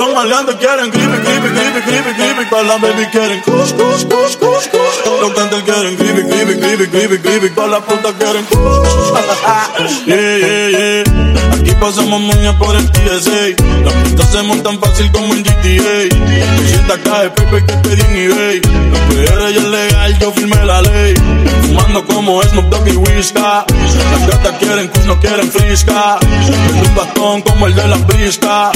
Los 0.00 0.14
maleantes 0.14 0.56
quieren 0.56 0.90
gribi, 0.90 1.18
gribi, 1.18 1.48
gribi, 1.50 1.80
gribi, 1.82 2.12
gribi, 2.14 2.48
con 2.48 2.66
la 2.66 2.78
baby 2.78 3.04
quieren 3.12 3.38
kush, 3.42 3.74
kush, 3.74 4.06
kush, 4.06 4.36
kush, 4.38 4.68
kush. 4.72 5.20
Los 5.20 5.30
cantantes 5.34 5.62
quieren 5.62 5.94
gribi, 5.98 6.22
gribi, 6.22 6.54
gribi, 6.54 6.86
gribi, 6.86 7.18
gribi, 7.18 7.50
con 7.50 7.70
la 7.70 7.80
puta 7.80 8.10
quieren 8.14 8.46
kush. 8.46 10.06
Yeah, 10.06 10.38
yeah, 10.38 10.68
yeah. 10.70 11.52
Aquí 11.52 11.72
pasamos 11.78 12.18
moña 12.18 12.56
por 12.56 12.74
el 12.76 12.90
TSA. 12.90 13.62
Las 13.84 13.94
pistas 14.04 14.32
se 14.32 14.42
montan 14.42 14.80
fácil 14.80 15.12
como 15.12 15.34
en 15.34 15.42
GTA. 15.42 16.08
200 16.56 16.98
k 17.04 17.22
de 17.22 17.30
Pepe 17.32 17.66
que 17.66 17.74
pedí 17.74 18.00
en 18.00 18.16
eBay. 18.16 18.60
Los 18.90 19.00
PR 19.00 19.52
ya 19.52 19.60
es 19.60 19.64
legal, 19.64 20.18
yo 20.18 20.32
firmé 20.32 20.64
la 20.64 20.80
ley. 20.80 21.14
Fumando 21.60 22.06
como 22.06 22.42
Snoop 22.42 22.70
Dogg 22.70 22.88
y 22.88 22.96
Whisca. 22.96 23.66
Las 23.68 24.26
gatas 24.26 24.54
quieren 24.60 24.88
kush, 24.88 25.04
no 25.04 25.20
quieren 25.20 25.52
frisca. 25.52 26.18
Tengo 26.20 26.88
un 26.88 26.94
bastón 26.94 27.42
como 27.42 27.66
el 27.66 27.74
de 27.74 27.86
la 27.86 27.96
brisca. 27.98 28.72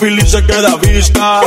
Philip 0.00 0.26
se 0.26 0.42
queda 0.46 0.76
visca. 0.76 1.42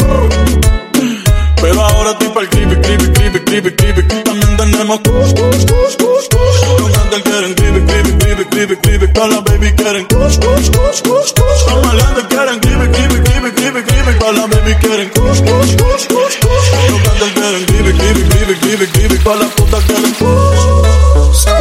Pero 1.59 1.81
ahora 1.81 2.11
estoy 2.11 2.27
pa'l 2.29 2.47
creepy, 2.49 2.75
creepy, 2.75 3.11
creepy, 3.11 3.39
creepy, 3.39 3.71
creepy. 3.71 4.03
También 4.23 4.57
tenemos 4.57 4.99
kush, 4.99 5.33
kush, 5.33 5.65
kush, 5.65 5.95
kush, 5.97 6.27
kush. 6.29 6.79
Los 6.79 6.91
cantantes 6.91 7.23
quieren 7.23 7.53
creepy, 7.55 7.81
creepy, 7.81 8.11
creepy, 8.19 8.45
creepy, 8.45 8.75
creepy. 8.77 9.13
Con 9.13 9.29
la 9.31 9.41
baby 9.41 9.71
quieren 9.73 10.05
kush, 10.05 10.37
kush, 10.37 10.69
kush, 10.69 11.01
kush, 11.01 11.33
kush. 11.33 11.65
Los 11.65 11.85
maleantes 11.87 12.25
quieren 12.29 12.59
creepy, 12.59 12.91
creepy, 12.91 13.21
creepy, 13.23 13.51
creepy, 13.53 13.81
creepy. 13.81 14.19
Con 14.19 14.35
la 14.35 14.45
baby 14.45 14.75
quieren 14.75 15.09
kush, 15.09 15.39
kush, 15.41 15.75
kush, 15.75 16.05
kush, 16.13 16.37
kush. 16.37 16.89
Los 16.91 17.01
cantantes 17.01 17.33
quieren 17.33 17.65
creepy, 17.65 17.91
creepy, 17.97 18.23
creepy, 18.29 18.55
creepy, 18.59 18.87
creepy. 18.91 19.17
Con 19.23 19.39
la 19.39 19.47
puta 19.47 19.77
quieren 19.87 20.13
kush. 20.13 20.93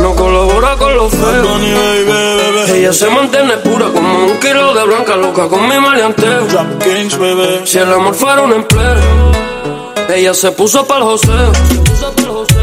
No 0.03 0.14
colabora 0.14 0.76
con 0.76 0.95
los 0.95 1.11
feos. 1.11 1.62
Ella 2.68 2.93
se 2.93 3.09
mantiene 3.09 3.57
pura 3.59 3.86
como 3.86 4.11
blanca 4.85 5.16
loca 5.16 5.49
con 5.49 5.68
mi 5.68 5.78
maleanteo. 5.78 6.47
Kings, 6.80 7.18
baby. 7.18 7.66
Si 7.66 7.78
el 7.78 7.93
amor 7.93 8.14
fuera 8.14 8.43
un 8.43 8.53
empleo, 8.53 9.33
ella 10.14 10.35
se 10.35 10.51
puso 10.53 10.87
para 10.87 11.01
el 11.01 11.07
joseo. 11.07 11.53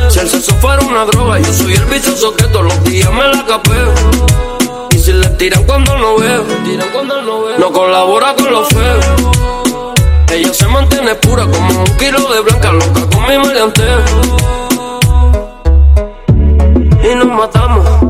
Si 0.10 0.20
el 0.20 0.30
sexo 0.30 0.54
fuera 0.56 0.82
una 0.86 1.06
droga, 1.06 1.40
yo 1.40 1.54
soy 1.54 1.74
el 1.74 1.86
bichoso 1.86 2.36
que 2.36 2.46
todos 2.46 2.66
los 2.66 2.84
días 2.84 3.12
me 3.12 3.28
la 3.28 3.46
capeo. 3.46 3.94
Y 4.92 4.98
si 4.98 5.14
le 5.14 5.28
tiran 5.30 5.64
cuando 5.64 5.98
no 5.98 6.18
veo, 6.18 6.44
no 7.58 7.72
colabora 7.72 8.34
con 8.36 8.52
los 8.52 8.68
feos. 8.70 9.06
Ella 10.32 10.54
se 10.54 10.68
mantiene 10.68 11.16
pura 11.16 11.46
como 11.46 11.80
un 11.80 11.98
kilo 11.98 12.20
de 12.34 12.42
blanca 12.42 12.72
loca 12.72 13.08
con 13.14 13.28
mi 13.28 13.38
maleanteo. 13.38 14.00
Y 17.04 17.16
nos 17.16 17.28
matamos. 17.28 18.09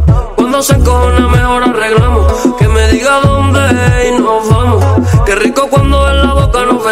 Cuando 0.59 0.73
se 0.73 0.79
encojona 0.81 1.27
mejor 1.29 1.63
arreglamos. 1.63 2.33
Que 2.57 2.67
me 2.67 2.89
diga 2.89 3.21
dónde 3.21 3.61
y 4.09 4.19
nos 4.19 4.49
vamos. 4.49 4.83
Qué 5.25 5.33
rico 5.35 5.69
cuando 5.69 6.05
nos 6.05 6.18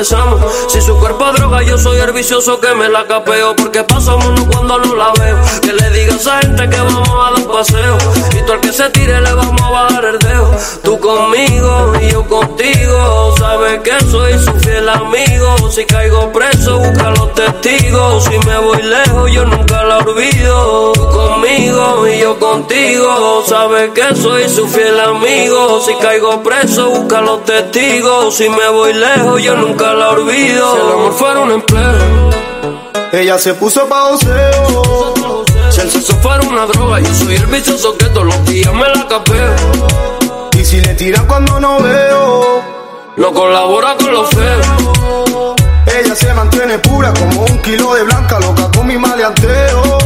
Si 0.04 0.80
su 0.80 0.96
cuerpo 1.00 1.32
droga, 1.32 1.64
yo 1.64 1.76
soy 1.76 1.98
el 1.98 2.12
vicioso 2.12 2.60
que 2.60 2.72
me 2.76 2.88
la 2.88 3.08
capeo. 3.08 3.56
Porque 3.56 3.84
pasamos 3.84 4.42
cuando 4.42 4.78
no 4.78 4.94
la 4.94 5.12
veo. 5.14 5.38
Que 5.60 5.74
le 5.74 5.90
diga 5.90 6.14
a 6.14 6.18
esa 6.18 6.40
gente 6.40 6.70
que 6.70 6.78
vamos 6.78 7.10
a 7.10 7.32
dar 7.32 7.34
un 7.34 7.48
paseo. 7.52 7.98
Y 8.38 8.46
tú 8.46 8.54
al 8.54 8.62
que 8.62 8.72
se 8.72 8.88
tire 8.92 9.20
le 9.20 9.34
vamos 9.34 9.60
a 9.60 9.70
bajar 9.72 10.06
el 10.06 10.20
dedo. 10.20 10.52
Tú 10.84 11.00
conmigo 11.00 11.94
y 12.00 12.12
yo 12.12 12.24
contigo. 12.28 13.34
Sabes 13.40 13.80
que 13.82 14.00
soy 14.06 14.38
su 14.38 14.54
fiel 14.60 14.88
amigo. 14.88 15.72
Si 15.72 15.84
caigo 15.86 16.32
preso, 16.32 16.78
busca 16.78 17.10
los 17.10 17.34
testigos. 17.34 18.26
Si 18.26 18.38
me 18.48 18.58
voy 18.60 18.84
lejos, 18.84 19.32
yo 19.32 19.46
nunca 19.46 19.84
la 19.84 19.98
olvido. 19.98 20.94
Tú 20.94 21.10
conmigo 21.10 22.08
y 22.08 22.20
yo 22.20 22.38
contigo. 22.38 23.44
Sabes 23.48 23.90
que 23.96 24.16
soy 24.16 24.48
su 24.48 24.68
fiel 24.68 25.00
amigo. 25.00 25.82
Si 25.84 25.96
caigo 25.96 26.44
preso, 26.44 26.92
busca 26.92 27.20
los 27.22 27.44
testigos. 27.46 28.36
Si 28.36 28.48
me 28.48 28.70
voy 28.70 28.94
lejos, 28.94 29.42
yo 29.42 29.56
nunca 29.56 29.87
la 29.94 30.10
olvido. 30.10 30.72
Si 30.72 30.82
el 30.82 30.92
amor 30.94 31.14
fuera 31.14 31.40
un 31.40 31.52
empleo. 31.52 32.30
Ella 33.12 33.38
se 33.38 33.54
puso 33.54 33.88
pa' 33.88 34.06
oseo. 34.10 35.46
Si 35.70 35.82
el 35.82 35.92
sexo 35.92 36.16
fuera 36.18 36.42
una 36.44 36.66
droga, 36.66 37.00
yo 37.00 37.14
soy 37.14 37.36
el 37.36 37.46
bichoso 37.48 37.98
que 37.98 38.06
todos 38.08 38.26
los 38.26 38.46
días 38.46 38.74
me 38.74 38.88
la 38.88 39.08
capeo. 39.08 39.88
Y 40.54 40.66
si 40.66 40.82
le 40.82 40.94
tiran 40.96 41.26
cuando 41.26 41.60
no 41.60 41.80
veo. 41.80 42.62
No 43.16 43.34
colabora 43.34 43.96
con 43.96 44.14
los 44.14 44.30
feos. 44.30 45.56
Ella 46.00 46.16
se 46.16 46.34
mantiene 46.34 46.78
pura 46.80 47.14
como 47.14 47.46
un 47.46 47.62
kilo 47.62 47.96
de 47.96 48.04
blanca 48.04 48.40
loca 48.40 48.70
con 48.76 48.88
mi 48.88 48.98
maleanteo. 48.98 49.98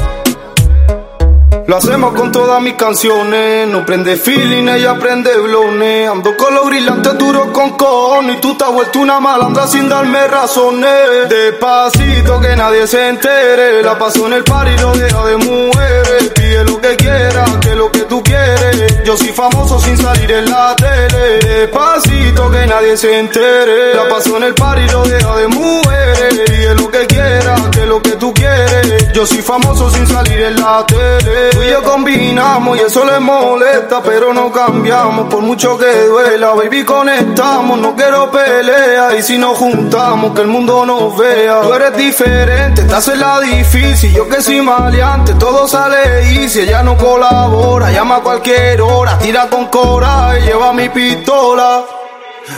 Lo 1.72 1.78
hacemos 1.78 2.13
con 2.15 2.34
todas 2.34 2.61
mis 2.61 2.74
canciones. 2.74 3.65
No 3.65 3.86
prende 3.86 4.17
feeling, 4.17 4.67
ella 4.67 4.99
prende 4.99 5.34
blones. 5.38 6.09
Ando 6.09 6.36
con 6.36 6.53
los 6.53 6.65
brillantes 6.65 7.17
duros 7.17 7.47
con 7.53 7.78
cojones. 7.78 8.36
Y 8.36 8.41
tú 8.41 8.57
te 8.57 8.65
has 8.65 8.74
vuelto 8.74 8.99
una 8.99 9.22
malandra 9.22 9.65
sin 9.67 9.88
darme 9.88 10.28
razones. 10.28 11.30
Despacito 11.30 12.41
que 12.41 12.57
nadie 12.57 12.86
se 12.88 13.07
entere. 13.07 13.82
La 13.84 13.97
paso 13.97 14.28
en 14.28 14.34
el 14.34 14.43
par 14.43 14.67
y 14.67 14.78
lo 14.80 14.91
deja 14.91 15.24
de 15.24 15.38
mujeres. 15.38 16.40
Pide 16.51 16.65
lo 16.65 16.81
que 16.81 16.97
quiera, 16.97 17.45
que 17.61 17.75
lo 17.75 17.89
que 17.89 17.99
tú 17.99 18.21
quieres. 18.21 19.03
Yo 19.05 19.15
soy 19.15 19.29
famoso 19.29 19.79
sin 19.79 19.97
salir 19.97 20.29
en 20.29 20.49
la 20.49 20.75
tele. 20.75 21.69
Pasito 21.69 22.51
que 22.51 22.67
nadie 22.67 22.97
se 22.97 23.19
entere. 23.19 23.95
La 23.95 24.09
paso 24.09 24.35
en 24.35 24.43
el 24.43 24.53
par 24.53 24.77
y 24.77 24.89
lo 24.89 25.01
deja 25.03 25.33
de 25.37 25.47
mujeres. 25.47 26.41
Pide 26.45 26.75
lo 26.75 26.91
que 26.91 27.07
quieras, 27.07 27.61
que 27.71 27.85
lo 27.85 28.01
que 28.01 28.11
tú 28.11 28.33
quieres. 28.33 29.13
Yo 29.13 29.25
soy 29.25 29.41
famoso 29.41 29.89
sin 29.91 30.05
salir 30.05 30.41
en 30.41 30.59
la 30.59 30.85
tele. 30.85 31.51
Tú 31.51 31.61
y 31.63 31.69
yo 31.69 31.83
combinamos 31.83 32.77
y 32.77 32.81
eso 32.81 33.05
le 33.05 33.19
molesta, 33.21 34.01
pero 34.03 34.33
no 34.33 34.51
cambiamos 34.51 35.33
por 35.33 35.41
mucho 35.41 35.77
que 35.77 36.03
duela. 36.03 36.51
Baby, 36.51 36.83
conectamos, 36.83 37.79
no 37.79 37.95
quiero 37.95 38.29
pelea. 38.29 39.15
Y 39.17 39.21
si 39.21 39.37
nos 39.37 39.57
juntamos, 39.57 40.33
que 40.33 40.41
el 40.41 40.47
mundo 40.47 40.85
nos 40.85 41.17
vea. 41.17 41.61
Tú 41.61 41.73
eres 41.73 41.95
diferente, 41.95 42.81
estás 42.81 43.07
en 43.07 43.21
la 43.21 43.39
difícil. 43.39 44.11
Yo 44.11 44.27
que 44.27 44.41
soy 44.41 44.59
maleante, 44.59 45.33
todo 45.35 45.65
sale 45.65 46.33
y 46.33 46.40
si 46.49 46.61
ella 46.61 46.81
no 46.81 46.97
colabora, 46.97 47.91
llama 47.91 48.17
a 48.17 48.21
cualquier 48.21 48.81
hora, 48.81 49.17
tira 49.19 49.47
con 49.47 49.67
coraje, 49.67 50.41
lleva 50.41 50.73
mi 50.73 50.89
pistola. 50.89 51.83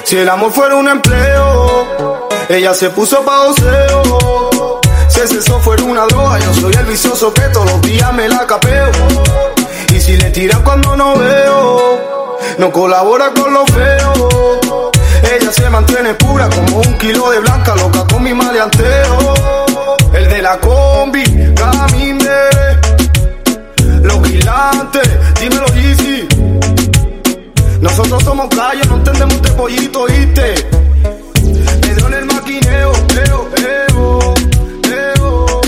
Si 0.04 0.18
el 0.18 0.30
amor 0.30 0.52
fuera 0.52 0.76
un 0.76 0.88
empleo, 0.88 2.28
ella 2.50 2.74
se 2.74 2.90
puso 2.90 3.22
pa' 3.24 3.42
oseo. 3.44 4.82
Si 5.10 5.20
ese 5.20 5.40
eso 5.40 5.60
fuera 5.60 5.84
una 5.84 6.06
droga, 6.06 6.40
yo 6.40 6.54
soy 6.54 6.74
el 6.74 6.86
vicioso 6.86 7.34
que 7.34 7.42
todos 7.50 7.72
los 7.72 7.82
días 7.82 8.12
me 8.14 8.28
la 8.28 8.46
capeo. 8.48 8.90
Y 9.90 10.00
si 10.00 10.18
le 10.18 10.32
tiran 10.32 10.64
cuando 10.64 10.96
no 10.96 11.16
veo, 11.16 12.38
no 12.58 12.72
colabora 12.72 13.32
con 13.34 13.54
lo 13.54 13.66
feo. 13.68 14.92
Ella 15.36 15.52
se 15.52 15.70
mantiene 15.70 16.14
pura 16.16 16.50
como 16.50 16.78
un 16.78 16.98
kilo 16.98 17.30
de 17.30 17.40
blanca, 17.40 17.76
loca 17.76 18.06
con 18.12 18.24
mi 18.24 18.34
maleanteo. 18.34 19.34
El 20.14 20.30
de 20.30 20.42
la 20.42 20.58
combi, 20.60 21.24
camine. 21.56 22.73
Los 24.04 24.22
guilantes, 24.22 25.10
dímelo 25.40 25.66
easy. 25.76 26.28
Nosotros 27.82 28.24
somos 28.24 28.48
calle, 28.50 28.82
no 28.88 28.96
entendemos 28.98 29.42
de 29.42 29.50
pollito, 29.52 30.02
¿oíste? 30.04 30.56
Pedro 31.82 32.08
en 32.08 32.14
el 32.14 32.26
maquineo, 32.26 32.92
eo, 33.26 33.50
eo, 33.58 34.34
eo, 34.92 35.62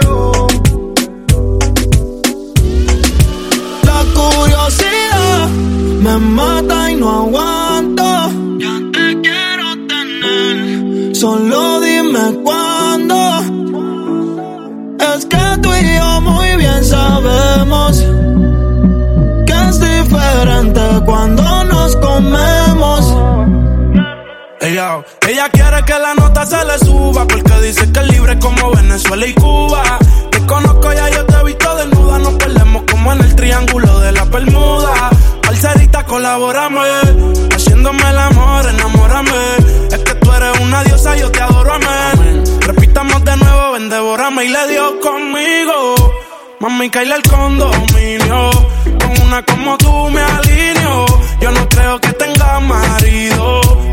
eo. 0.00 0.46
La 3.84 3.98
curiosidad 4.14 5.48
me 6.00 6.18
mata 6.18 6.90
y 6.90 6.96
no 6.96 7.10
aguanto. 7.22 8.04
Ya 8.58 8.74
te 8.92 9.20
quiero 9.20 9.66
tener, 9.88 11.16
solo 11.16 11.80
dime 11.80 12.42
cuándo. 12.44 12.71
Sabemos 16.84 18.04
que 19.46 19.52
es 19.68 19.80
diferente 19.80 20.80
cuando 21.04 21.64
nos 21.64 21.96
comemos. 21.96 23.16
Ella, 24.60 25.04
ella 25.28 25.48
quiere 25.50 25.84
que 25.84 25.98
la 25.98 26.14
nota 26.14 26.46
se 26.46 26.64
le 26.64 26.78
suba 26.78 27.26
porque 27.26 27.60
dice 27.62 27.90
que 27.92 28.00
es 28.00 28.08
libre 28.08 28.38
como 28.38 28.70
Venezuela 28.70 29.26
y 29.26 29.34
Cuba. 29.34 29.82
Te 30.30 30.46
conozco 30.46 30.92
ya, 30.92 31.08
yo 31.10 31.26
te 31.26 31.34
he 31.34 31.44
visto 31.44 31.76
desnuda, 31.76 32.18
nos 32.18 32.34
perdemos 32.34 32.82
como 32.90 33.12
en 33.12 33.20
el 33.20 33.34
triángulo 33.34 34.00
de 34.00 34.12
la 34.12 34.24
Bermuda. 34.24 35.10
Parcerita, 35.42 36.04
colabórame, 36.04 36.80
haciéndome 37.54 38.08
el 38.08 38.18
amor, 38.18 38.66
enamórame. 38.68 39.56
Es 39.90 39.98
que 39.98 40.14
tú 40.14 40.32
eres 40.32 40.60
una 40.60 40.84
diosa, 40.84 41.16
yo 41.16 41.30
te 41.30 41.40
adoro, 41.40 41.72
amén. 41.72 42.44
Repitamos 42.60 43.24
de 43.24 43.36
nuevo, 43.36 43.72
ven, 43.72 43.88
devórame 43.88 44.44
y 44.44 44.48
le 44.48 44.68
dio 44.68 45.00
conmigo. 45.00 46.21
Mami, 46.62 46.88
caíle 46.90 47.16
el 47.16 47.22
condominio. 47.24 48.50
Con 49.00 49.26
una 49.26 49.42
como 49.42 49.76
tú 49.78 50.10
me 50.10 50.20
alineo. 50.22 51.06
Yo 51.40 51.50
no 51.50 51.68
creo 51.68 52.00
que 52.00 52.12
tenga 52.12 52.60
marido. 52.60 53.61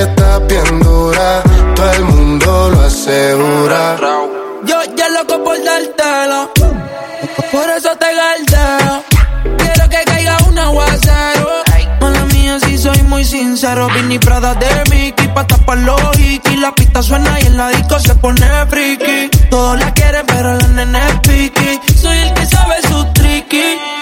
está 0.00 0.38
bien 0.40 0.80
dura, 0.80 1.42
todo 1.74 1.92
el 1.92 2.04
mundo 2.04 2.70
lo 2.70 2.80
asegura. 2.82 3.96
Yo 4.64 4.76
ya 4.96 5.08
loco 5.10 5.42
por 5.42 5.56
dártelo, 5.62 6.50
por 7.52 7.70
eso 7.70 7.90
te 7.96 8.06
galdeo. 8.14 9.02
Quiero 9.58 9.88
que 9.88 10.04
caiga 10.04 10.36
un 10.48 10.58
aguacero. 10.58 11.48
Mala 12.00 12.24
mía, 12.32 12.58
si 12.60 12.78
soy 12.78 13.02
muy 13.04 13.24
sincero. 13.24 13.88
Vini 13.94 14.18
Prada 14.18 14.54
de 14.54 14.68
Mickey 14.90 15.28
pa' 15.28 15.46
tapar 15.46 15.78
los 15.78 16.18
hikis. 16.18 16.58
La 16.60 16.72
pista 16.74 17.02
suena 17.02 17.40
y 17.40 17.46
en 17.46 17.56
la 17.56 17.68
disco 17.70 17.98
se 17.98 18.14
pone 18.16 18.46
friki. 18.68 19.30
Todos 19.50 19.78
la 19.78 19.92
quieren, 19.94 20.26
pero 20.26 20.54
la 20.54 20.68
nena 20.68 21.08
es 21.08 21.20
piqui. 21.20 21.80
Soy 22.00 22.18
el 22.18 22.34
que 22.34 22.46
sabe 22.46 22.76
su 22.82 23.04
tricky. 23.14 23.97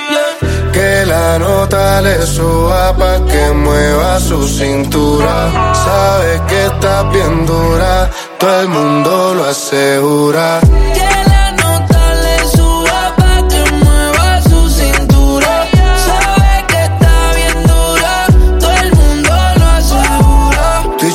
Yeah. 1.37 1.37
Que 1.37 1.43
la 1.43 1.49
nota 1.49 2.01
le 2.03 2.27
suba 2.27 2.97
pa' 2.97 3.25
que 3.27 3.53
mueva 3.53 4.19
su 4.21 4.47
cintura. 4.49 5.75
Sabe 5.75 6.41
que 6.49 6.67
está 6.67 7.03
bien 7.11 7.45
dura, 7.45 8.11
todo 8.39 8.61
el 8.61 8.69
mundo 8.69 9.35
lo 9.35 9.45
asegura. 9.45 10.61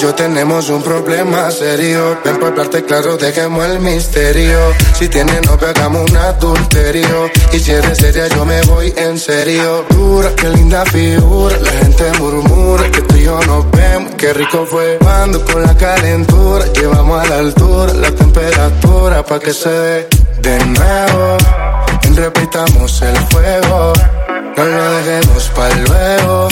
Yo 0.02 0.16
tenemos 0.16 0.68
un 0.70 0.82
problema 0.82 1.52
serio. 1.52 2.18
Ven 2.26 2.38
para 2.38 2.47
hablarte 2.47 2.84
claro, 2.84 3.18
dejemos 3.18 3.64
el 3.66 3.80
misterio. 3.80 4.58
Si 4.97 5.08
tienes 5.08 5.45
novio, 5.45 5.68
hagamos 5.68 6.10
un 6.10 6.18
adulterio. 6.18 7.30
Y 7.54 7.60
si 7.60 7.72
eres 7.72 7.99
seria, 7.99 8.28
yo 8.28 8.43
me 8.43 8.62
voy 8.64 8.91
en 8.97 9.20
serio. 9.20 9.86
Dura, 9.89 10.32
qué 10.36 10.49
linda 10.49 10.84
figura. 10.86 11.56
La 11.60 11.72
gente 11.72 12.12
murmura 12.18 12.89
que 12.89 13.02
tú 13.02 13.16
y 13.16 13.24
yo 13.26 13.39
nos 13.41 13.70
vemos. 13.72 14.16
Qué 14.18 14.34
rico 14.34 14.66
fue 14.66 14.97
cuando 14.99 15.45
con 15.45 15.62
la 15.62 15.78
calentura. 15.78 16.66
Llevamos 16.74 17.24
a 17.24 17.28
la 17.28 17.38
altura 17.38 17.93
la 17.93 18.12
temperatura 18.12 19.24
pa' 19.24 19.39
que 19.39 19.54
se 19.54 19.70
dé 19.70 20.10
de 20.39 20.66
nuevo. 20.66 21.38
Y 22.10 22.14
repitamos 22.16 23.02
el 23.04 23.18
fuego. 23.18 23.93
No 24.58 24.66
lo 24.66 24.91
dejemos 24.93 25.52
para 25.56 25.76
luego. 25.76 26.47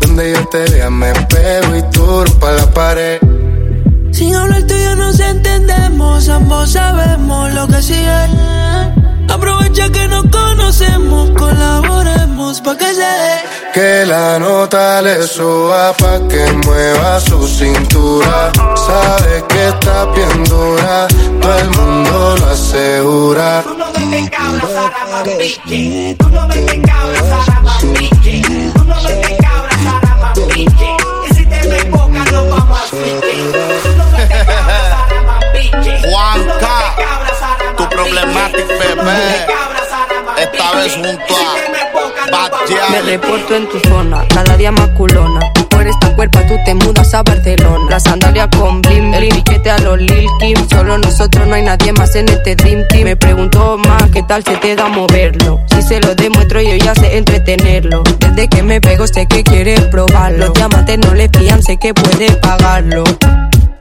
Donde 0.00 0.32
yo 0.32 0.48
te 0.48 0.64
vea 0.70 0.90
me 0.90 1.12
pego 1.12 1.76
y 1.76 1.82
tú 1.90 1.99
pa' 2.40 2.52
la 2.52 2.66
pared. 2.72 3.18
Sin 4.12 4.34
hablar 4.34 4.62
tú 4.64 4.74
y 4.74 4.84
yo 4.84 4.96
nos 4.96 5.18
entendemos, 5.20 6.28
ambos 6.28 6.72
sabemos 6.72 7.52
lo 7.54 7.66
que 7.68 7.82
sigue. 7.82 8.26
Aprovecha 9.28 9.88
que 9.90 10.08
nos 10.08 10.24
conocemos, 10.26 11.30
colaboremos 11.30 12.60
pa' 12.60 12.76
que 12.76 12.94
se 12.94 13.10
dé. 13.22 13.34
Que 13.72 14.04
la 14.06 14.38
nota 14.38 15.00
le 15.02 15.22
suba 15.26 15.92
pa' 15.94 16.20
que 16.28 16.44
mueva 16.64 17.20
su 17.20 17.46
cintura. 17.46 18.52
Sabe 18.74 19.44
que 19.48 19.68
está 19.68 20.06
bien 20.06 20.44
dura, 20.44 21.06
todo 21.40 21.58
el 21.58 21.70
mundo 21.70 22.36
lo 22.38 22.46
asegura. 22.50 23.64
Juanca, 36.02 36.96
tu 37.76 37.88
problematic 37.88 38.66
bebé. 38.66 39.46
Esta 40.36 40.72
vez 40.72 40.96
junto 40.96 41.34
a 41.36 41.89
Me 42.90 43.02
reporto 43.02 43.54
en 43.54 43.68
tu 43.68 43.78
zona, 43.88 44.24
cada 44.34 44.56
día 44.56 44.70
más 44.70 44.88
culona. 44.90 45.40
Por 45.70 45.86
esta 45.86 46.14
cuerpa 46.14 46.46
tú 46.46 46.54
te 46.64 46.74
mudas 46.74 47.14
a 47.14 47.22
Barcelona. 47.22 47.86
La 47.88 47.98
sandalia 47.98 48.48
con 48.50 48.82
blim 48.82 49.10
blim, 49.10 49.14
el 49.14 49.28
piquete 49.28 49.70
a 49.70 49.78
los 49.78 49.98
Lil 49.98 50.26
Kim. 50.38 50.56
Solo 50.68 50.98
nosotros 50.98 51.46
no 51.46 51.54
hay 51.54 51.62
nadie 51.62 51.92
más 51.92 52.14
en 52.16 52.28
este 52.28 52.56
Dream 52.56 52.84
Team. 52.88 53.04
Me 53.04 53.16
preguntó 53.16 53.78
más 53.78 54.10
qué 54.10 54.22
tal 54.22 54.44
se 54.44 54.56
te 54.56 54.76
da 54.76 54.88
moverlo. 54.88 55.60
Si 55.72 55.82
se 55.82 56.00
lo 56.00 56.14
demuestro 56.14 56.60
yo 56.60 56.76
ya 56.76 56.94
sé 56.94 57.16
entretenerlo. 57.16 58.02
Desde 58.18 58.48
que 58.48 58.62
me 58.62 58.80
pego 58.80 59.06
sé 59.06 59.26
que 59.26 59.42
quieres 59.42 59.80
probarlo. 59.86 60.46
Los 60.46 60.52
diamantes 60.52 60.98
no 60.98 61.14
le 61.14 61.28
fían, 61.30 61.62
sé 61.62 61.78
que 61.78 61.94
puede 61.94 62.32
pagarlo. 62.32 63.04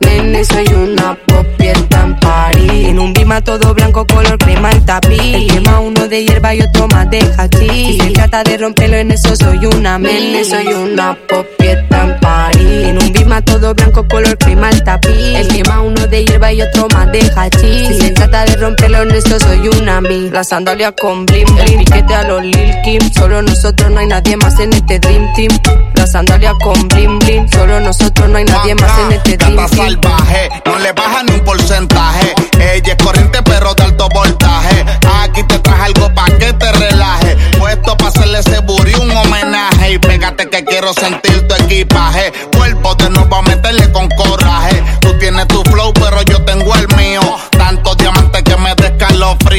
Nene, 0.02 0.43
soy 0.45 0.68
una 0.74 1.16
pop 1.28 1.45
y 1.60 1.68
está 1.68 2.04
en 2.04 2.20
París. 2.20 2.88
En 2.88 3.00
un 3.00 3.14
bima 3.14 3.41
todo 3.41 3.74
blanco, 3.74 4.06
color 4.08 4.38
crema 4.38 4.72
el 4.72 4.84
tapiz. 4.86 5.20
El 5.20 5.47
quema 5.47 5.80
uno 5.80 6.08
de 6.08 6.26
hierba 6.26 6.56
y 6.56 6.62
otro 6.62 6.88
más 6.88 7.10
de 7.10 7.20
hachís. 7.38 7.72
Si 7.72 8.00
se 8.00 8.10
trata 8.12 8.43
de 8.43 8.58
romperlo 8.58 8.97
en 8.97 9.12
eso 9.12 9.36
soy 9.36 9.66
una 9.66 9.97
mene, 10.00 10.43
soy 10.45 10.68
una 10.68 11.18
popieta 11.28 12.04
en 12.04 12.20
París. 12.20 12.88
En 12.88 13.02
un 13.02 13.12
bima 13.12 13.41
todo 13.41 13.74
blanco, 13.74 14.08
color 14.08 14.38
crema 14.38 14.70
el 14.70 14.84
tapiz. 14.84 15.36
El 15.36 15.47
quema 15.47 15.82
uno 15.82 16.08
de 16.08 16.26
hierba 16.26 16.52
y 16.54 16.62
otro 16.62 16.88
más 16.93 17.12
de 17.12 17.20
hachís. 17.36 17.88
Si 17.89 17.93
se 18.02 18.10
trata 18.12 18.45
de 18.45 18.56
romperlo 18.56 19.04
en 19.04 19.12
eso 19.12 19.39
soy 19.39 19.68
una 19.68 20.02
mi. 20.02 20.30
La 20.30 20.43
sandalia 20.43 20.91
con 20.93 21.26
blim 21.26 21.47
blim, 21.56 21.80
piquete 21.80 22.16
a 22.16 22.24
los 22.24 22.43
Lil 22.43 22.74
Kim. 22.84 23.02
Solo 23.14 23.41
nosotros 23.41 23.91
no 23.91 24.00
hay 24.00 24.08
nadie 24.08 24.38
más 24.38 24.60
en 24.60 24.74
este 24.74 25.00
Dream 25.00 25.28
Team. 25.36 25.50
La 25.95 26.08
sandalia 26.08 26.54
con 26.64 26.88
blim 26.88 27.20
blim, 27.20 27.47
solo 27.50 27.80
nosotros 27.80 28.30
no 28.30 28.38
hay 28.38 28.45
nadie 28.45 28.76
más 28.76 28.91
en 29.00 29.12
este 29.12 29.38
Dream 29.38 29.70
Team. 29.70 29.88
No 30.65 30.77
le 30.77 30.91
baja 30.93 31.23
ni 31.23 31.33
un 31.33 31.39
porcentaje. 31.43 32.35
Ella 32.59 32.93
es 32.93 33.03
corriente 33.03 33.41
pero 33.41 33.73
de 33.73 33.83
alto 33.83 34.07
voltaje. 34.13 34.85
Aquí 35.21 35.41
te 35.43 35.57
traje 35.59 35.83
algo 35.83 36.13
pa' 36.13 36.25
que 36.37 36.53
te 36.53 36.71
relaje. 36.73 37.35
Puesto 37.57 37.97
pa' 37.97 38.07
hacerle 38.07 38.39
ese 38.39 38.59
buri 38.59 38.93
un 38.95 39.09
homenaje. 39.09 39.93
Y 39.93 39.97
pégate 39.97 40.47
que 40.47 40.63
quiero 40.63 40.93
sentir 40.93 41.47
tu 41.47 41.55
equipaje. 41.55 42.31
Cuerpo 42.55 42.93
de 42.95 43.09
nuevo 43.09 43.35
a 43.35 43.41
meterle 43.41 43.91
con 43.91 44.07
coraje. 44.09 44.83
Tú 45.01 45.17
tienes 45.17 45.47
tu 45.47 45.63
flow 45.63 45.91
pero 45.93 46.21
yo 46.21 46.28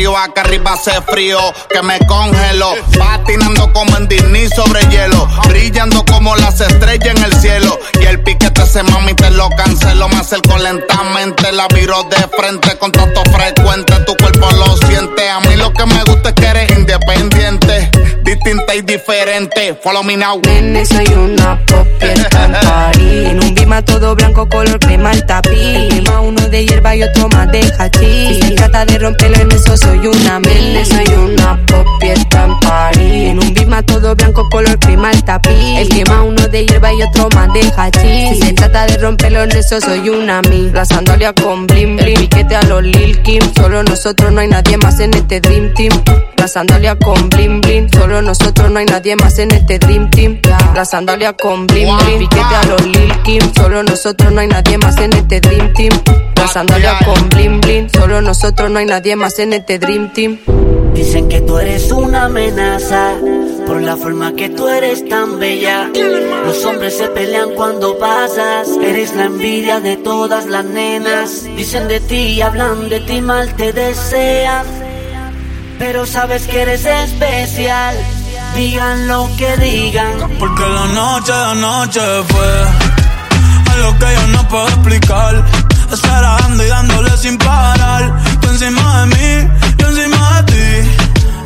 descalofrío. 0.00 0.16
Acá 0.16 0.42
arriba 0.42 0.72
hace 0.72 1.00
frío 1.02 1.38
que 1.68 1.82
me 1.82 1.98
congelo. 2.06 2.74
Patinando 2.98 3.72
como 3.72 3.96
en 3.96 4.08
Disney 4.08 4.48
sobre 4.48 4.80
hielo. 4.88 5.28
Brillando 5.48 6.04
como 6.04 6.34
las 6.36 6.60
estrellas 6.60 7.14
en 7.16 7.24
el 7.24 7.32
cielo. 7.34 7.78
Y 8.00 8.06
el 8.06 8.20
piquete 8.22 8.62
ese 8.62 8.82
mami 8.82 9.14
te 9.14 9.30
lo 9.30 9.48
cancelo. 9.50 10.08
Me 10.08 10.16
acerco 10.16 10.56
lentamente, 10.58 11.52
la 11.52 11.66
miro 11.74 12.02
de 12.04 12.28
frente 12.36 12.76
con 12.78 12.92
tanto 12.92 13.22
frecuente. 13.32 13.94
Tu 14.06 14.16
cuerpo 14.16 14.50
lo 14.52 14.76
siente. 14.88 15.28
A 15.28 15.40
mí 15.40 15.56
lo 15.56 15.72
que 15.72 15.86
me 15.86 16.02
gusta 16.04 16.30
es 16.30 16.34
que 16.34 16.46
eres 16.46 16.70
independiente. 16.70 17.90
Distinta 18.30 18.76
y 18.76 18.82
diferente. 18.82 19.76
Follow 19.82 20.04
me 20.04 20.16
now. 20.16 20.40
Nene, 20.46 20.86
soy 20.86 21.04
una 21.14 21.60
popieta 21.66 22.44
en 22.44 22.52
París. 22.52 23.28
En 23.28 23.42
un 23.42 23.52
bima 23.56 23.82
todo 23.82 24.14
blanco, 24.14 24.48
color 24.48 24.78
crema 24.78 25.10
el 25.10 25.26
tapiz. 25.26 25.52
El 25.52 25.88
quema 25.88 26.20
uno 26.20 26.48
de 26.48 26.64
hierba 26.64 26.94
y 26.94 27.02
otro 27.02 27.28
más 27.30 27.50
de 27.50 27.60
hachís. 27.76 28.38
Si 28.44 28.54
trata 28.54 28.84
de 28.84 29.00
romperlo 29.00 29.36
en 29.38 29.50
eso 29.50 29.76
soy 29.76 30.06
una 30.06 30.38
mene, 30.38 30.84
soy 30.84 31.08
una 31.12 31.58
popieta 31.66 32.44
en 32.44 32.60
París. 32.60 33.30
En 33.30 33.42
un 33.42 33.52
bima 33.52 33.82
todo 33.82 34.14
blanco, 34.14 34.48
color 34.48 34.78
crema 34.78 35.10
el 35.10 35.24
tapiz. 35.24 35.50
El 35.52 35.88
uno 36.24 36.46
de 36.46 36.66
hierba 36.66 36.92
y 36.92 37.02
otro 37.02 37.28
más 37.34 37.52
de 37.52 37.62
hachís. 37.76 38.30
Si 38.30 38.42
se 38.42 38.52
trata 38.52 38.86
de 38.86 38.96
romperlo 38.98 39.42
en 39.42 39.50
eso 39.56 39.80
soy 39.80 40.08
una 40.08 40.40
mi. 40.42 40.70
La 40.70 40.84
sandalia 40.84 41.32
con 41.32 41.66
blim 41.66 41.96
blim, 41.96 42.14
piquete 42.14 42.54
a 42.54 42.62
los 42.62 42.84
Lil 42.84 43.20
Kim. 43.22 43.42
Solo 43.56 43.82
nosotros 43.82 44.30
no 44.30 44.40
hay 44.40 44.46
nadie 44.46 44.76
más 44.76 45.00
en 45.00 45.14
este 45.14 45.40
Dream 45.40 45.74
Team. 45.74 45.90
La 46.36 46.46
sandalia 46.46 46.96
con 46.96 47.28
blim 47.28 47.60
blim, 47.60 47.90
solo 47.90 48.19
nosotros 48.22 48.70
no 48.70 48.78
hay 48.78 48.86
nadie 48.86 49.16
más 49.16 49.38
en 49.38 49.52
este 49.52 49.78
Dream 49.78 50.10
Team. 50.10 50.40
La 50.74 50.84
sandalia 50.84 51.32
con 51.34 51.66
blim 51.66 51.96
blim, 51.96 52.18
piquete 52.18 52.54
a 52.54 52.66
los 52.66 52.86
Lil 52.86 53.22
Kim. 53.22 53.40
Solo 53.54 53.82
nosotros 53.82 54.32
no 54.32 54.40
hay 54.40 54.46
nadie 54.46 54.78
más 54.78 54.96
en 54.98 55.12
este 55.12 55.40
Dream 55.40 55.72
Team. 55.74 55.92
La 56.36 56.48
sandalia 56.48 56.98
con 57.04 57.28
blim 57.28 57.60
blim, 57.60 57.88
solo 57.90 58.20
nosotros 58.20 58.70
no 58.70 58.78
hay 58.78 58.86
nadie 58.86 59.16
más 59.16 59.38
en 59.38 59.52
este 59.52 59.78
Dream 59.78 60.12
Team. 60.12 60.38
Dicen 60.94 61.28
que 61.28 61.40
tú 61.40 61.58
eres 61.58 61.90
una 61.92 62.24
amenaza 62.24 63.14
por 63.66 63.80
la 63.80 63.96
forma 63.96 64.34
que 64.34 64.48
tú 64.50 64.68
eres 64.68 65.08
tan 65.08 65.38
bella. 65.38 65.88
Los 66.44 66.64
hombres 66.64 66.96
se 66.96 67.08
pelean 67.08 67.50
cuando 67.54 67.98
pasas. 67.98 68.68
Eres 68.82 69.14
la 69.14 69.24
envidia 69.24 69.80
de 69.80 69.96
todas 69.96 70.46
las 70.46 70.64
nenas. 70.64 71.44
Dicen 71.56 71.88
de 71.88 72.00
ti 72.00 72.34
y 72.34 72.42
hablan 72.42 72.88
de 72.88 73.00
ti 73.00 73.20
mal, 73.20 73.54
te 73.54 73.72
desean. 73.72 74.89
Pero 75.80 76.04
sabes 76.04 76.46
que 76.46 76.60
eres 76.60 76.84
especial. 76.84 77.96
Digan 78.54 79.08
lo 79.08 79.26
que 79.38 79.56
digan. 79.56 80.12
Porque 80.38 80.62
la 80.62 80.86
noche 80.88 81.32
de 81.32 81.54
noche 81.54 82.00
fue 82.28 82.50
algo 83.72 83.98
que 83.98 84.14
yo 84.14 84.26
no 84.26 84.48
puedo 84.48 84.68
explicar. 84.68 85.42
Esperando 85.90 86.62
y 86.62 86.68
dándole 86.68 87.16
sin 87.16 87.38
parar. 87.38 88.14
Tú 88.42 88.48
encima 88.48 89.00
de 89.00 89.06
mí, 89.06 89.50
yo 89.78 89.86
encima 89.88 90.42
de 90.42 90.52
ti. 90.52 90.88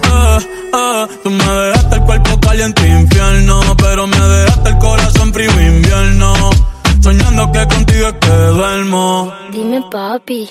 Eh, 0.03 0.39
eh, 0.74 1.07
tú 1.22 1.30
me 1.30 1.45
dejaste 1.45 1.95
el 1.95 2.03
cuerpo 2.03 2.41
caliente 2.41 2.89
infierno. 2.89 3.61
Pero 3.76 4.07
me 4.09 4.18
dejaste 4.18 4.68
el 4.68 4.78
corazón 4.78 5.32
frío 5.32 5.61
invierno. 5.61 6.51
Soñando 7.01 7.53
que 7.53 7.66
contigo 7.68 8.09
es 8.09 8.14
que 8.14 8.30
duermo. 8.30 9.32
Dime, 9.53 9.80
papi. 9.93 10.51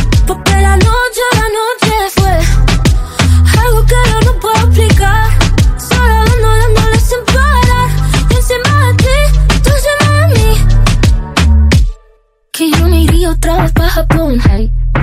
Porque 0.31 0.55
la 0.61 0.77
noche, 0.77 1.23
la 1.33 1.47
noche 1.59 1.93
fue 2.15 2.35
algo 3.61 3.85
que 3.85 3.95
yo 4.11 4.31
no 4.31 4.39
puedo 4.39 4.65
explicar. 4.65 5.29
Solo 5.77 6.07
dando, 6.07 6.47
dándole 6.57 6.99
sin 7.01 7.19
parar. 7.25 7.89
Y 8.29 8.35
encima 8.35 8.87
de 8.87 8.93
ti, 8.93 9.17
tú 9.61 9.69
encima 9.75 10.07
de 10.15 10.27
mí. 10.33 10.49
Que 12.53 12.71
yo 12.71 12.87
me 12.87 13.01
iría 13.01 13.31
otra 13.31 13.61
vez 13.61 13.73
para 13.73 13.89
Japón. 13.89 14.41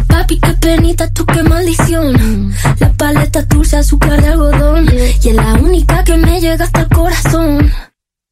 Papi, 0.07 0.41
qué 0.41 0.53
penita, 0.55 1.13
tú 1.13 1.27
qué 1.27 1.43
maldición. 1.43 2.55
La 2.79 2.91
paleta 2.95 3.43
dulce, 3.43 3.77
azúcar 3.77 4.23
de 4.23 4.29
algodón. 4.29 4.89
Y 4.95 5.29
es 5.29 5.35
la 5.35 5.53
única 5.61 6.05
que 6.05 6.17
me 6.17 6.41
llega 6.41 6.65
hasta 6.65 6.81
el 6.81 6.89
corazón. 6.89 7.71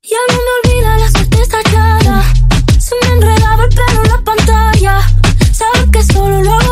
Ya 0.02 0.22
no 0.30 0.38
me 0.46 0.50
olvida 0.72 0.96
la 0.96 1.10
suerte 1.10 1.42
estallada. 1.42 2.22
Se 2.78 2.94
me 3.02 3.16
enredaba 3.16 3.64
el 3.64 3.68
pelo 3.68 4.02
en 4.02 4.08
la 4.08 4.20
pantalla. 4.24 5.00
Sabes 5.52 5.90
que 5.92 6.02
solo 6.02 6.42
lo 6.42 6.65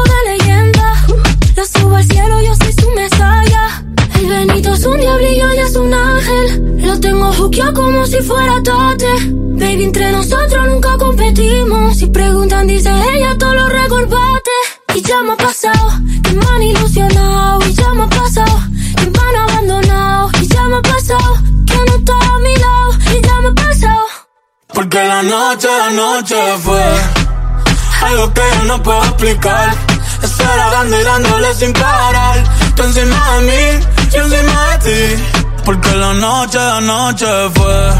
es 4.84 4.90
un 4.90 5.00
diablillo 5.00 5.54
y 5.54 5.58
es 5.58 5.76
un 5.76 5.94
ángel. 5.94 6.76
Lo 6.82 7.00
tengo 7.00 7.32
juqueado 7.32 7.72
como 7.72 8.06
si 8.06 8.18
fuera 8.18 8.62
tate. 8.62 9.12
Baby, 9.58 9.84
entre 9.84 10.12
nosotros 10.12 10.66
nunca 10.68 10.96
competimos. 10.98 11.96
Si 11.96 12.06
preguntan, 12.06 12.66
dice 12.66 12.90
ella, 13.14 13.36
todo 13.38 13.54
lo 13.54 13.66
recordate. 13.68 14.50
Y 14.94 15.00
ya 15.00 15.22
me 15.22 15.32
ha 15.32 15.36
pasado, 15.36 15.90
que 16.22 16.32
me 16.32 16.44
han 16.46 16.62
ilusionado. 16.62 17.66
Y 17.66 17.72
ya 17.72 17.94
me 17.94 18.04
ha 18.04 18.08
pasado, 18.08 18.58
que 18.98 19.06
me 19.06 19.18
han 19.18 19.36
abandonado. 19.48 20.30
Y 20.42 20.46
ya 20.48 20.62
me 20.64 20.76
ha 20.76 20.82
pasado, 20.82 21.34
que 21.66 21.76
no 21.86 21.96
está 21.96 22.12
a 22.12 22.38
mi 22.40 22.56
lado. 22.56 22.90
Y 23.16 23.26
ya 23.26 23.40
me 23.40 23.48
ha 23.48 23.54
pasado. 23.54 24.04
Porque 24.74 24.98
la 25.02 25.22
noche, 25.22 25.68
la 25.78 25.90
noche 25.90 26.36
fue 26.62 26.84
algo 28.02 28.34
que 28.34 28.42
yo 28.58 28.64
no 28.64 28.82
puedo 28.82 29.02
explicar. 29.04 29.74
Estar 30.22 30.70
dando 30.70 31.00
y 31.00 31.04
dándole 31.04 31.54
sin 31.54 31.72
parar. 31.72 32.44
Tú 32.76 32.82
encima 32.82 33.36
de 33.36 33.42
mí, 33.42 33.86
encima 34.20 34.78
de 34.78 34.78
ti. 34.86 35.24
Porque 35.64 35.94
la 35.94 36.12
noche, 36.14 36.58
la 36.58 36.80
noche 36.80 37.26
fue 37.54 37.92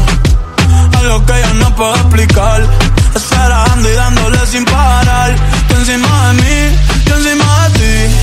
algo 0.99 1.25
que 1.25 1.41
yo 1.41 1.53
no 1.55 1.75
puedo 1.75 1.95
explicar. 1.95 2.61
Estar 3.15 3.49
dando 3.49 3.89
y 3.89 3.93
dándole 3.93 4.45
sin 4.45 4.65
parar. 4.65 5.35
Tú 5.67 5.75
encima 5.75 6.27
de 6.27 6.33
mí, 6.41 6.77
yo 7.05 7.15
encima 7.15 7.69
de 7.69 7.79
ti. 7.79 8.15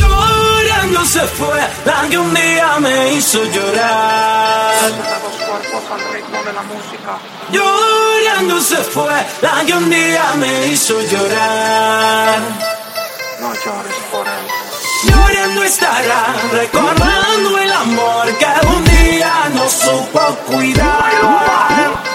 Llorando 0.00 1.04
se 1.04 1.20
fue 1.20 1.60
la 1.84 2.08
que 2.08 2.18
un 2.18 2.34
día 2.34 2.78
me 2.80 3.12
hizo 3.14 3.44
llorar. 3.44 4.74
Llorando 7.52 8.60
se 8.60 8.76
fue 8.76 9.12
la 9.42 9.64
que 9.66 9.72
un 9.74 9.90
día 9.90 10.34
me 10.36 10.66
hizo 10.68 11.00
llorar. 11.02 12.38
No 13.40 13.54
llores 13.54 13.96
por 14.10 14.26
él. 14.26 14.69
Llorando 15.02 15.64
estará, 15.64 16.34
recordando 16.52 17.58
el 17.58 17.72
amor 17.72 18.26
que 18.38 18.46
un 18.66 18.84
día 18.84 19.32
no 19.54 19.68
supo 19.68 20.20
cuidar. 20.46 22.09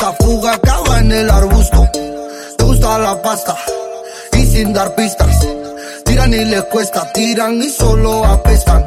Cuesta, 0.00 0.24
fuga 0.24 0.54
acaba 0.54 0.98
en 1.00 1.12
el 1.12 1.30
arbusto. 1.30 1.86
Te 2.56 2.64
gusta 2.64 2.98
la 3.00 3.20
pasta 3.20 3.54
y 4.32 4.46
sin 4.46 4.72
dar 4.72 4.94
pistas. 4.94 5.46
Tiran 6.06 6.32
y 6.32 6.42
les 6.46 6.64
cuesta, 6.64 7.12
tiran 7.12 7.62
y 7.62 7.68
solo 7.68 8.24
apestan. 8.24 8.86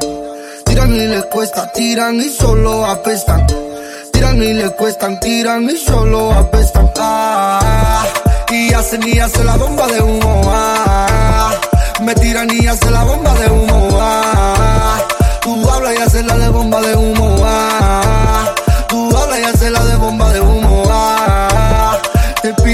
Tiran 0.65 0.95
y 0.95 1.07
les 1.07 1.23
cuesta, 1.25 1.71
tiran 1.71 2.19
y 2.19 2.29
solo 2.29 2.87
apestan. 2.87 3.45
Tiran 4.11 4.41
y 4.41 4.53
les 4.53 4.71
cuestan, 4.71 5.19
tiran 5.19 5.69
y 5.69 5.77
solo 5.77 6.33
apestan. 6.33 6.89
Ah, 6.97 8.03
y 8.49 8.73
hacen 8.73 9.07
y 9.07 9.19
hacen 9.19 9.45
la 9.45 9.57
bomba 9.57 9.85
de 9.85 10.01
humo. 10.01 10.41
Ah, 10.47 11.51
me 12.01 12.15
tiran 12.15 12.47
y 12.59 12.65
hacen 12.65 12.91
la 12.91 13.03
bomba 13.03 13.33
de 13.35 13.51
humo. 13.51 13.89
Ah, 14.01 14.99
tú 15.43 15.69
hablas 15.69 15.93
y 15.93 15.97
haces 16.01 16.25
la 16.25 16.37
de 16.39 16.49
bomba 16.49 16.81
de 16.81 16.95
humo. 16.95 17.32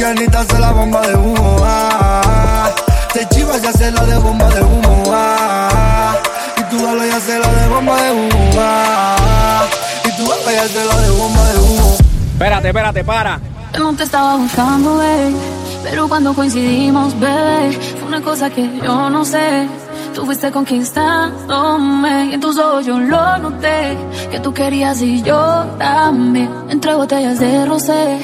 Te 0.02 0.38
hacen 0.38 0.62
la 0.62 0.72
bomba 0.72 1.02
de 1.02 1.14
humo. 1.14 1.58
Ah, 1.62 2.72
te 3.14 3.28
chivas 3.28 3.62
y 3.62 3.68
haces 3.68 3.94
la 3.94 4.06
de 4.06 4.18
bomba 4.18 4.48
de 4.50 4.62
humo. 4.62 5.04
Ah, 5.08 6.16
y 6.58 6.64
tú 6.70 6.88
hablas 6.88 7.08
y 7.08 7.12
haces 7.12 7.40
la 7.40 7.54
de 7.54 7.68
bomba 7.68 8.02
de 8.02 8.12
humo. 8.12 8.52
Ah, 8.58 9.66
y 10.06 10.12
tú 10.18 10.32
hablas 10.32 10.54
y 10.54 10.58
haces 10.58 10.88
la 10.88 11.02
de 11.02 11.10
bomba 11.10 11.50
de 11.50 11.60
humo. 11.60 11.98
Espérate, 12.32 12.68
espérate, 12.70 13.04
para. 13.04 13.40
No 13.78 13.94
te 13.94 14.04
estaba 14.04 14.38
buscando, 14.38 14.98
bebé. 14.98 15.36
Pero 15.84 16.08
cuando 16.08 16.34
coincidimos, 16.34 17.20
bebé, 17.20 17.78
fue 18.00 18.08
una 18.08 18.22
cosa 18.22 18.50
que 18.50 18.80
yo 18.82 19.10
no 19.10 19.26
sé. 19.26 19.68
Tú 20.16 20.26
fuiste 20.26 20.50
conquistándome 20.50 22.28
y 22.28 22.34
en 22.36 22.40
tus 22.40 22.58
ojos 22.58 22.86
yo 22.86 23.00
lo 23.00 23.38
noté. 23.40 23.98
Que 24.32 24.40
tú 24.40 24.54
querías 24.54 25.02
y 25.02 25.22
yo 25.24 25.66
también. 25.78 26.50
Entre 26.70 26.94
botellas 26.96 27.40
de 27.40 27.66
rosé, 27.66 28.18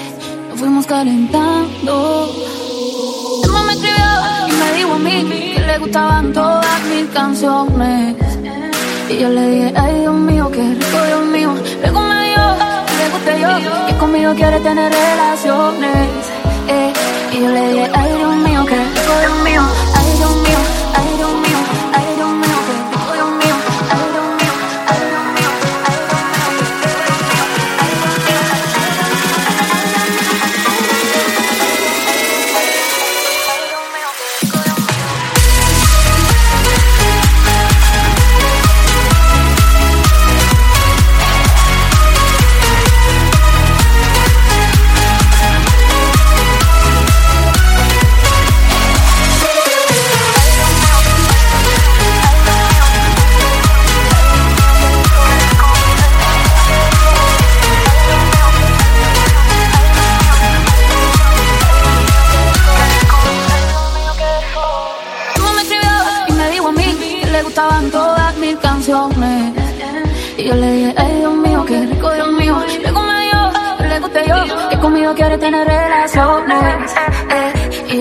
fuimos 0.55 0.85
calentando. 0.85 2.29
Emma 3.43 3.63
me 3.63 3.73
escribió 3.73 4.05
y 4.47 4.51
me 4.51 4.73
dijo 4.73 4.93
a 4.93 4.99
mí 4.99 5.53
que 5.53 5.61
le 5.61 5.77
gustaban 5.79 6.33
todas 6.33 6.81
mis 6.89 7.05
canciones. 7.13 8.15
Y 9.09 9.17
yo 9.19 9.29
le 9.29 9.49
dije, 9.49 9.73
ay 9.75 9.99
Dios 10.01 10.15
mío, 10.15 10.49
qué 10.51 10.61
rico 10.61 11.05
Dios 11.07 11.25
mío. 11.25 11.53
Luego 11.81 12.01
me 12.01 12.15
que 12.87 12.97
le 12.97 13.09
guste 13.09 13.41
yo, 13.41 13.87
que 13.87 13.97
conmigo 13.97 14.33
quiere 14.35 14.59
tener 14.61 14.91
relaciones. 14.91 16.09
Eh, 16.67 16.93
y 17.33 17.39
yo 17.41 17.49
le 17.49 17.69
dije, 17.69 17.91
ay 17.93 18.17
Dios 18.17 18.35
mío, 18.37 18.65
qué 18.65 18.75
rico 18.75 19.13
Dios 19.21 19.37
mío, 19.43 19.61
ay 19.95 20.17
Dios 20.17 20.35
mío, 20.37 20.57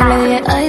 Eh, 0.06 0.42
y 0.46 0.63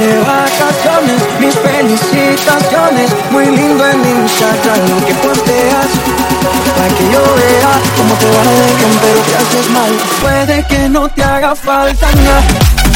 de 0.00 0.18
vacaciones, 0.20 1.20
mis 1.38 1.54
felicitaciones. 1.56 3.10
Muy 3.30 3.44
lindo 3.44 3.86
en 3.86 4.00
Instagram 4.00 4.88
lo 4.88 5.06
que 5.06 5.14
posteas. 5.14 5.86
Para 6.76 6.88
que 6.88 7.04
yo 7.12 7.22
vea 7.36 7.72
cómo 7.96 8.14
te 8.14 8.26
va 8.30 8.42
de 8.50 8.74
bien, 8.76 8.98
pero 9.02 9.20
te 9.20 9.36
haces 9.36 9.70
mal. 9.70 9.92
Puede 10.22 10.66
que 10.66 10.88
no 10.88 11.08
te 11.10 11.22
haga 11.22 11.54
falta 11.54 12.10
nada. 12.12 12.89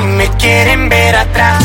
Me 0.00 0.28
quieren 0.38 0.88
ver 0.88 1.16
atrás, 1.16 1.62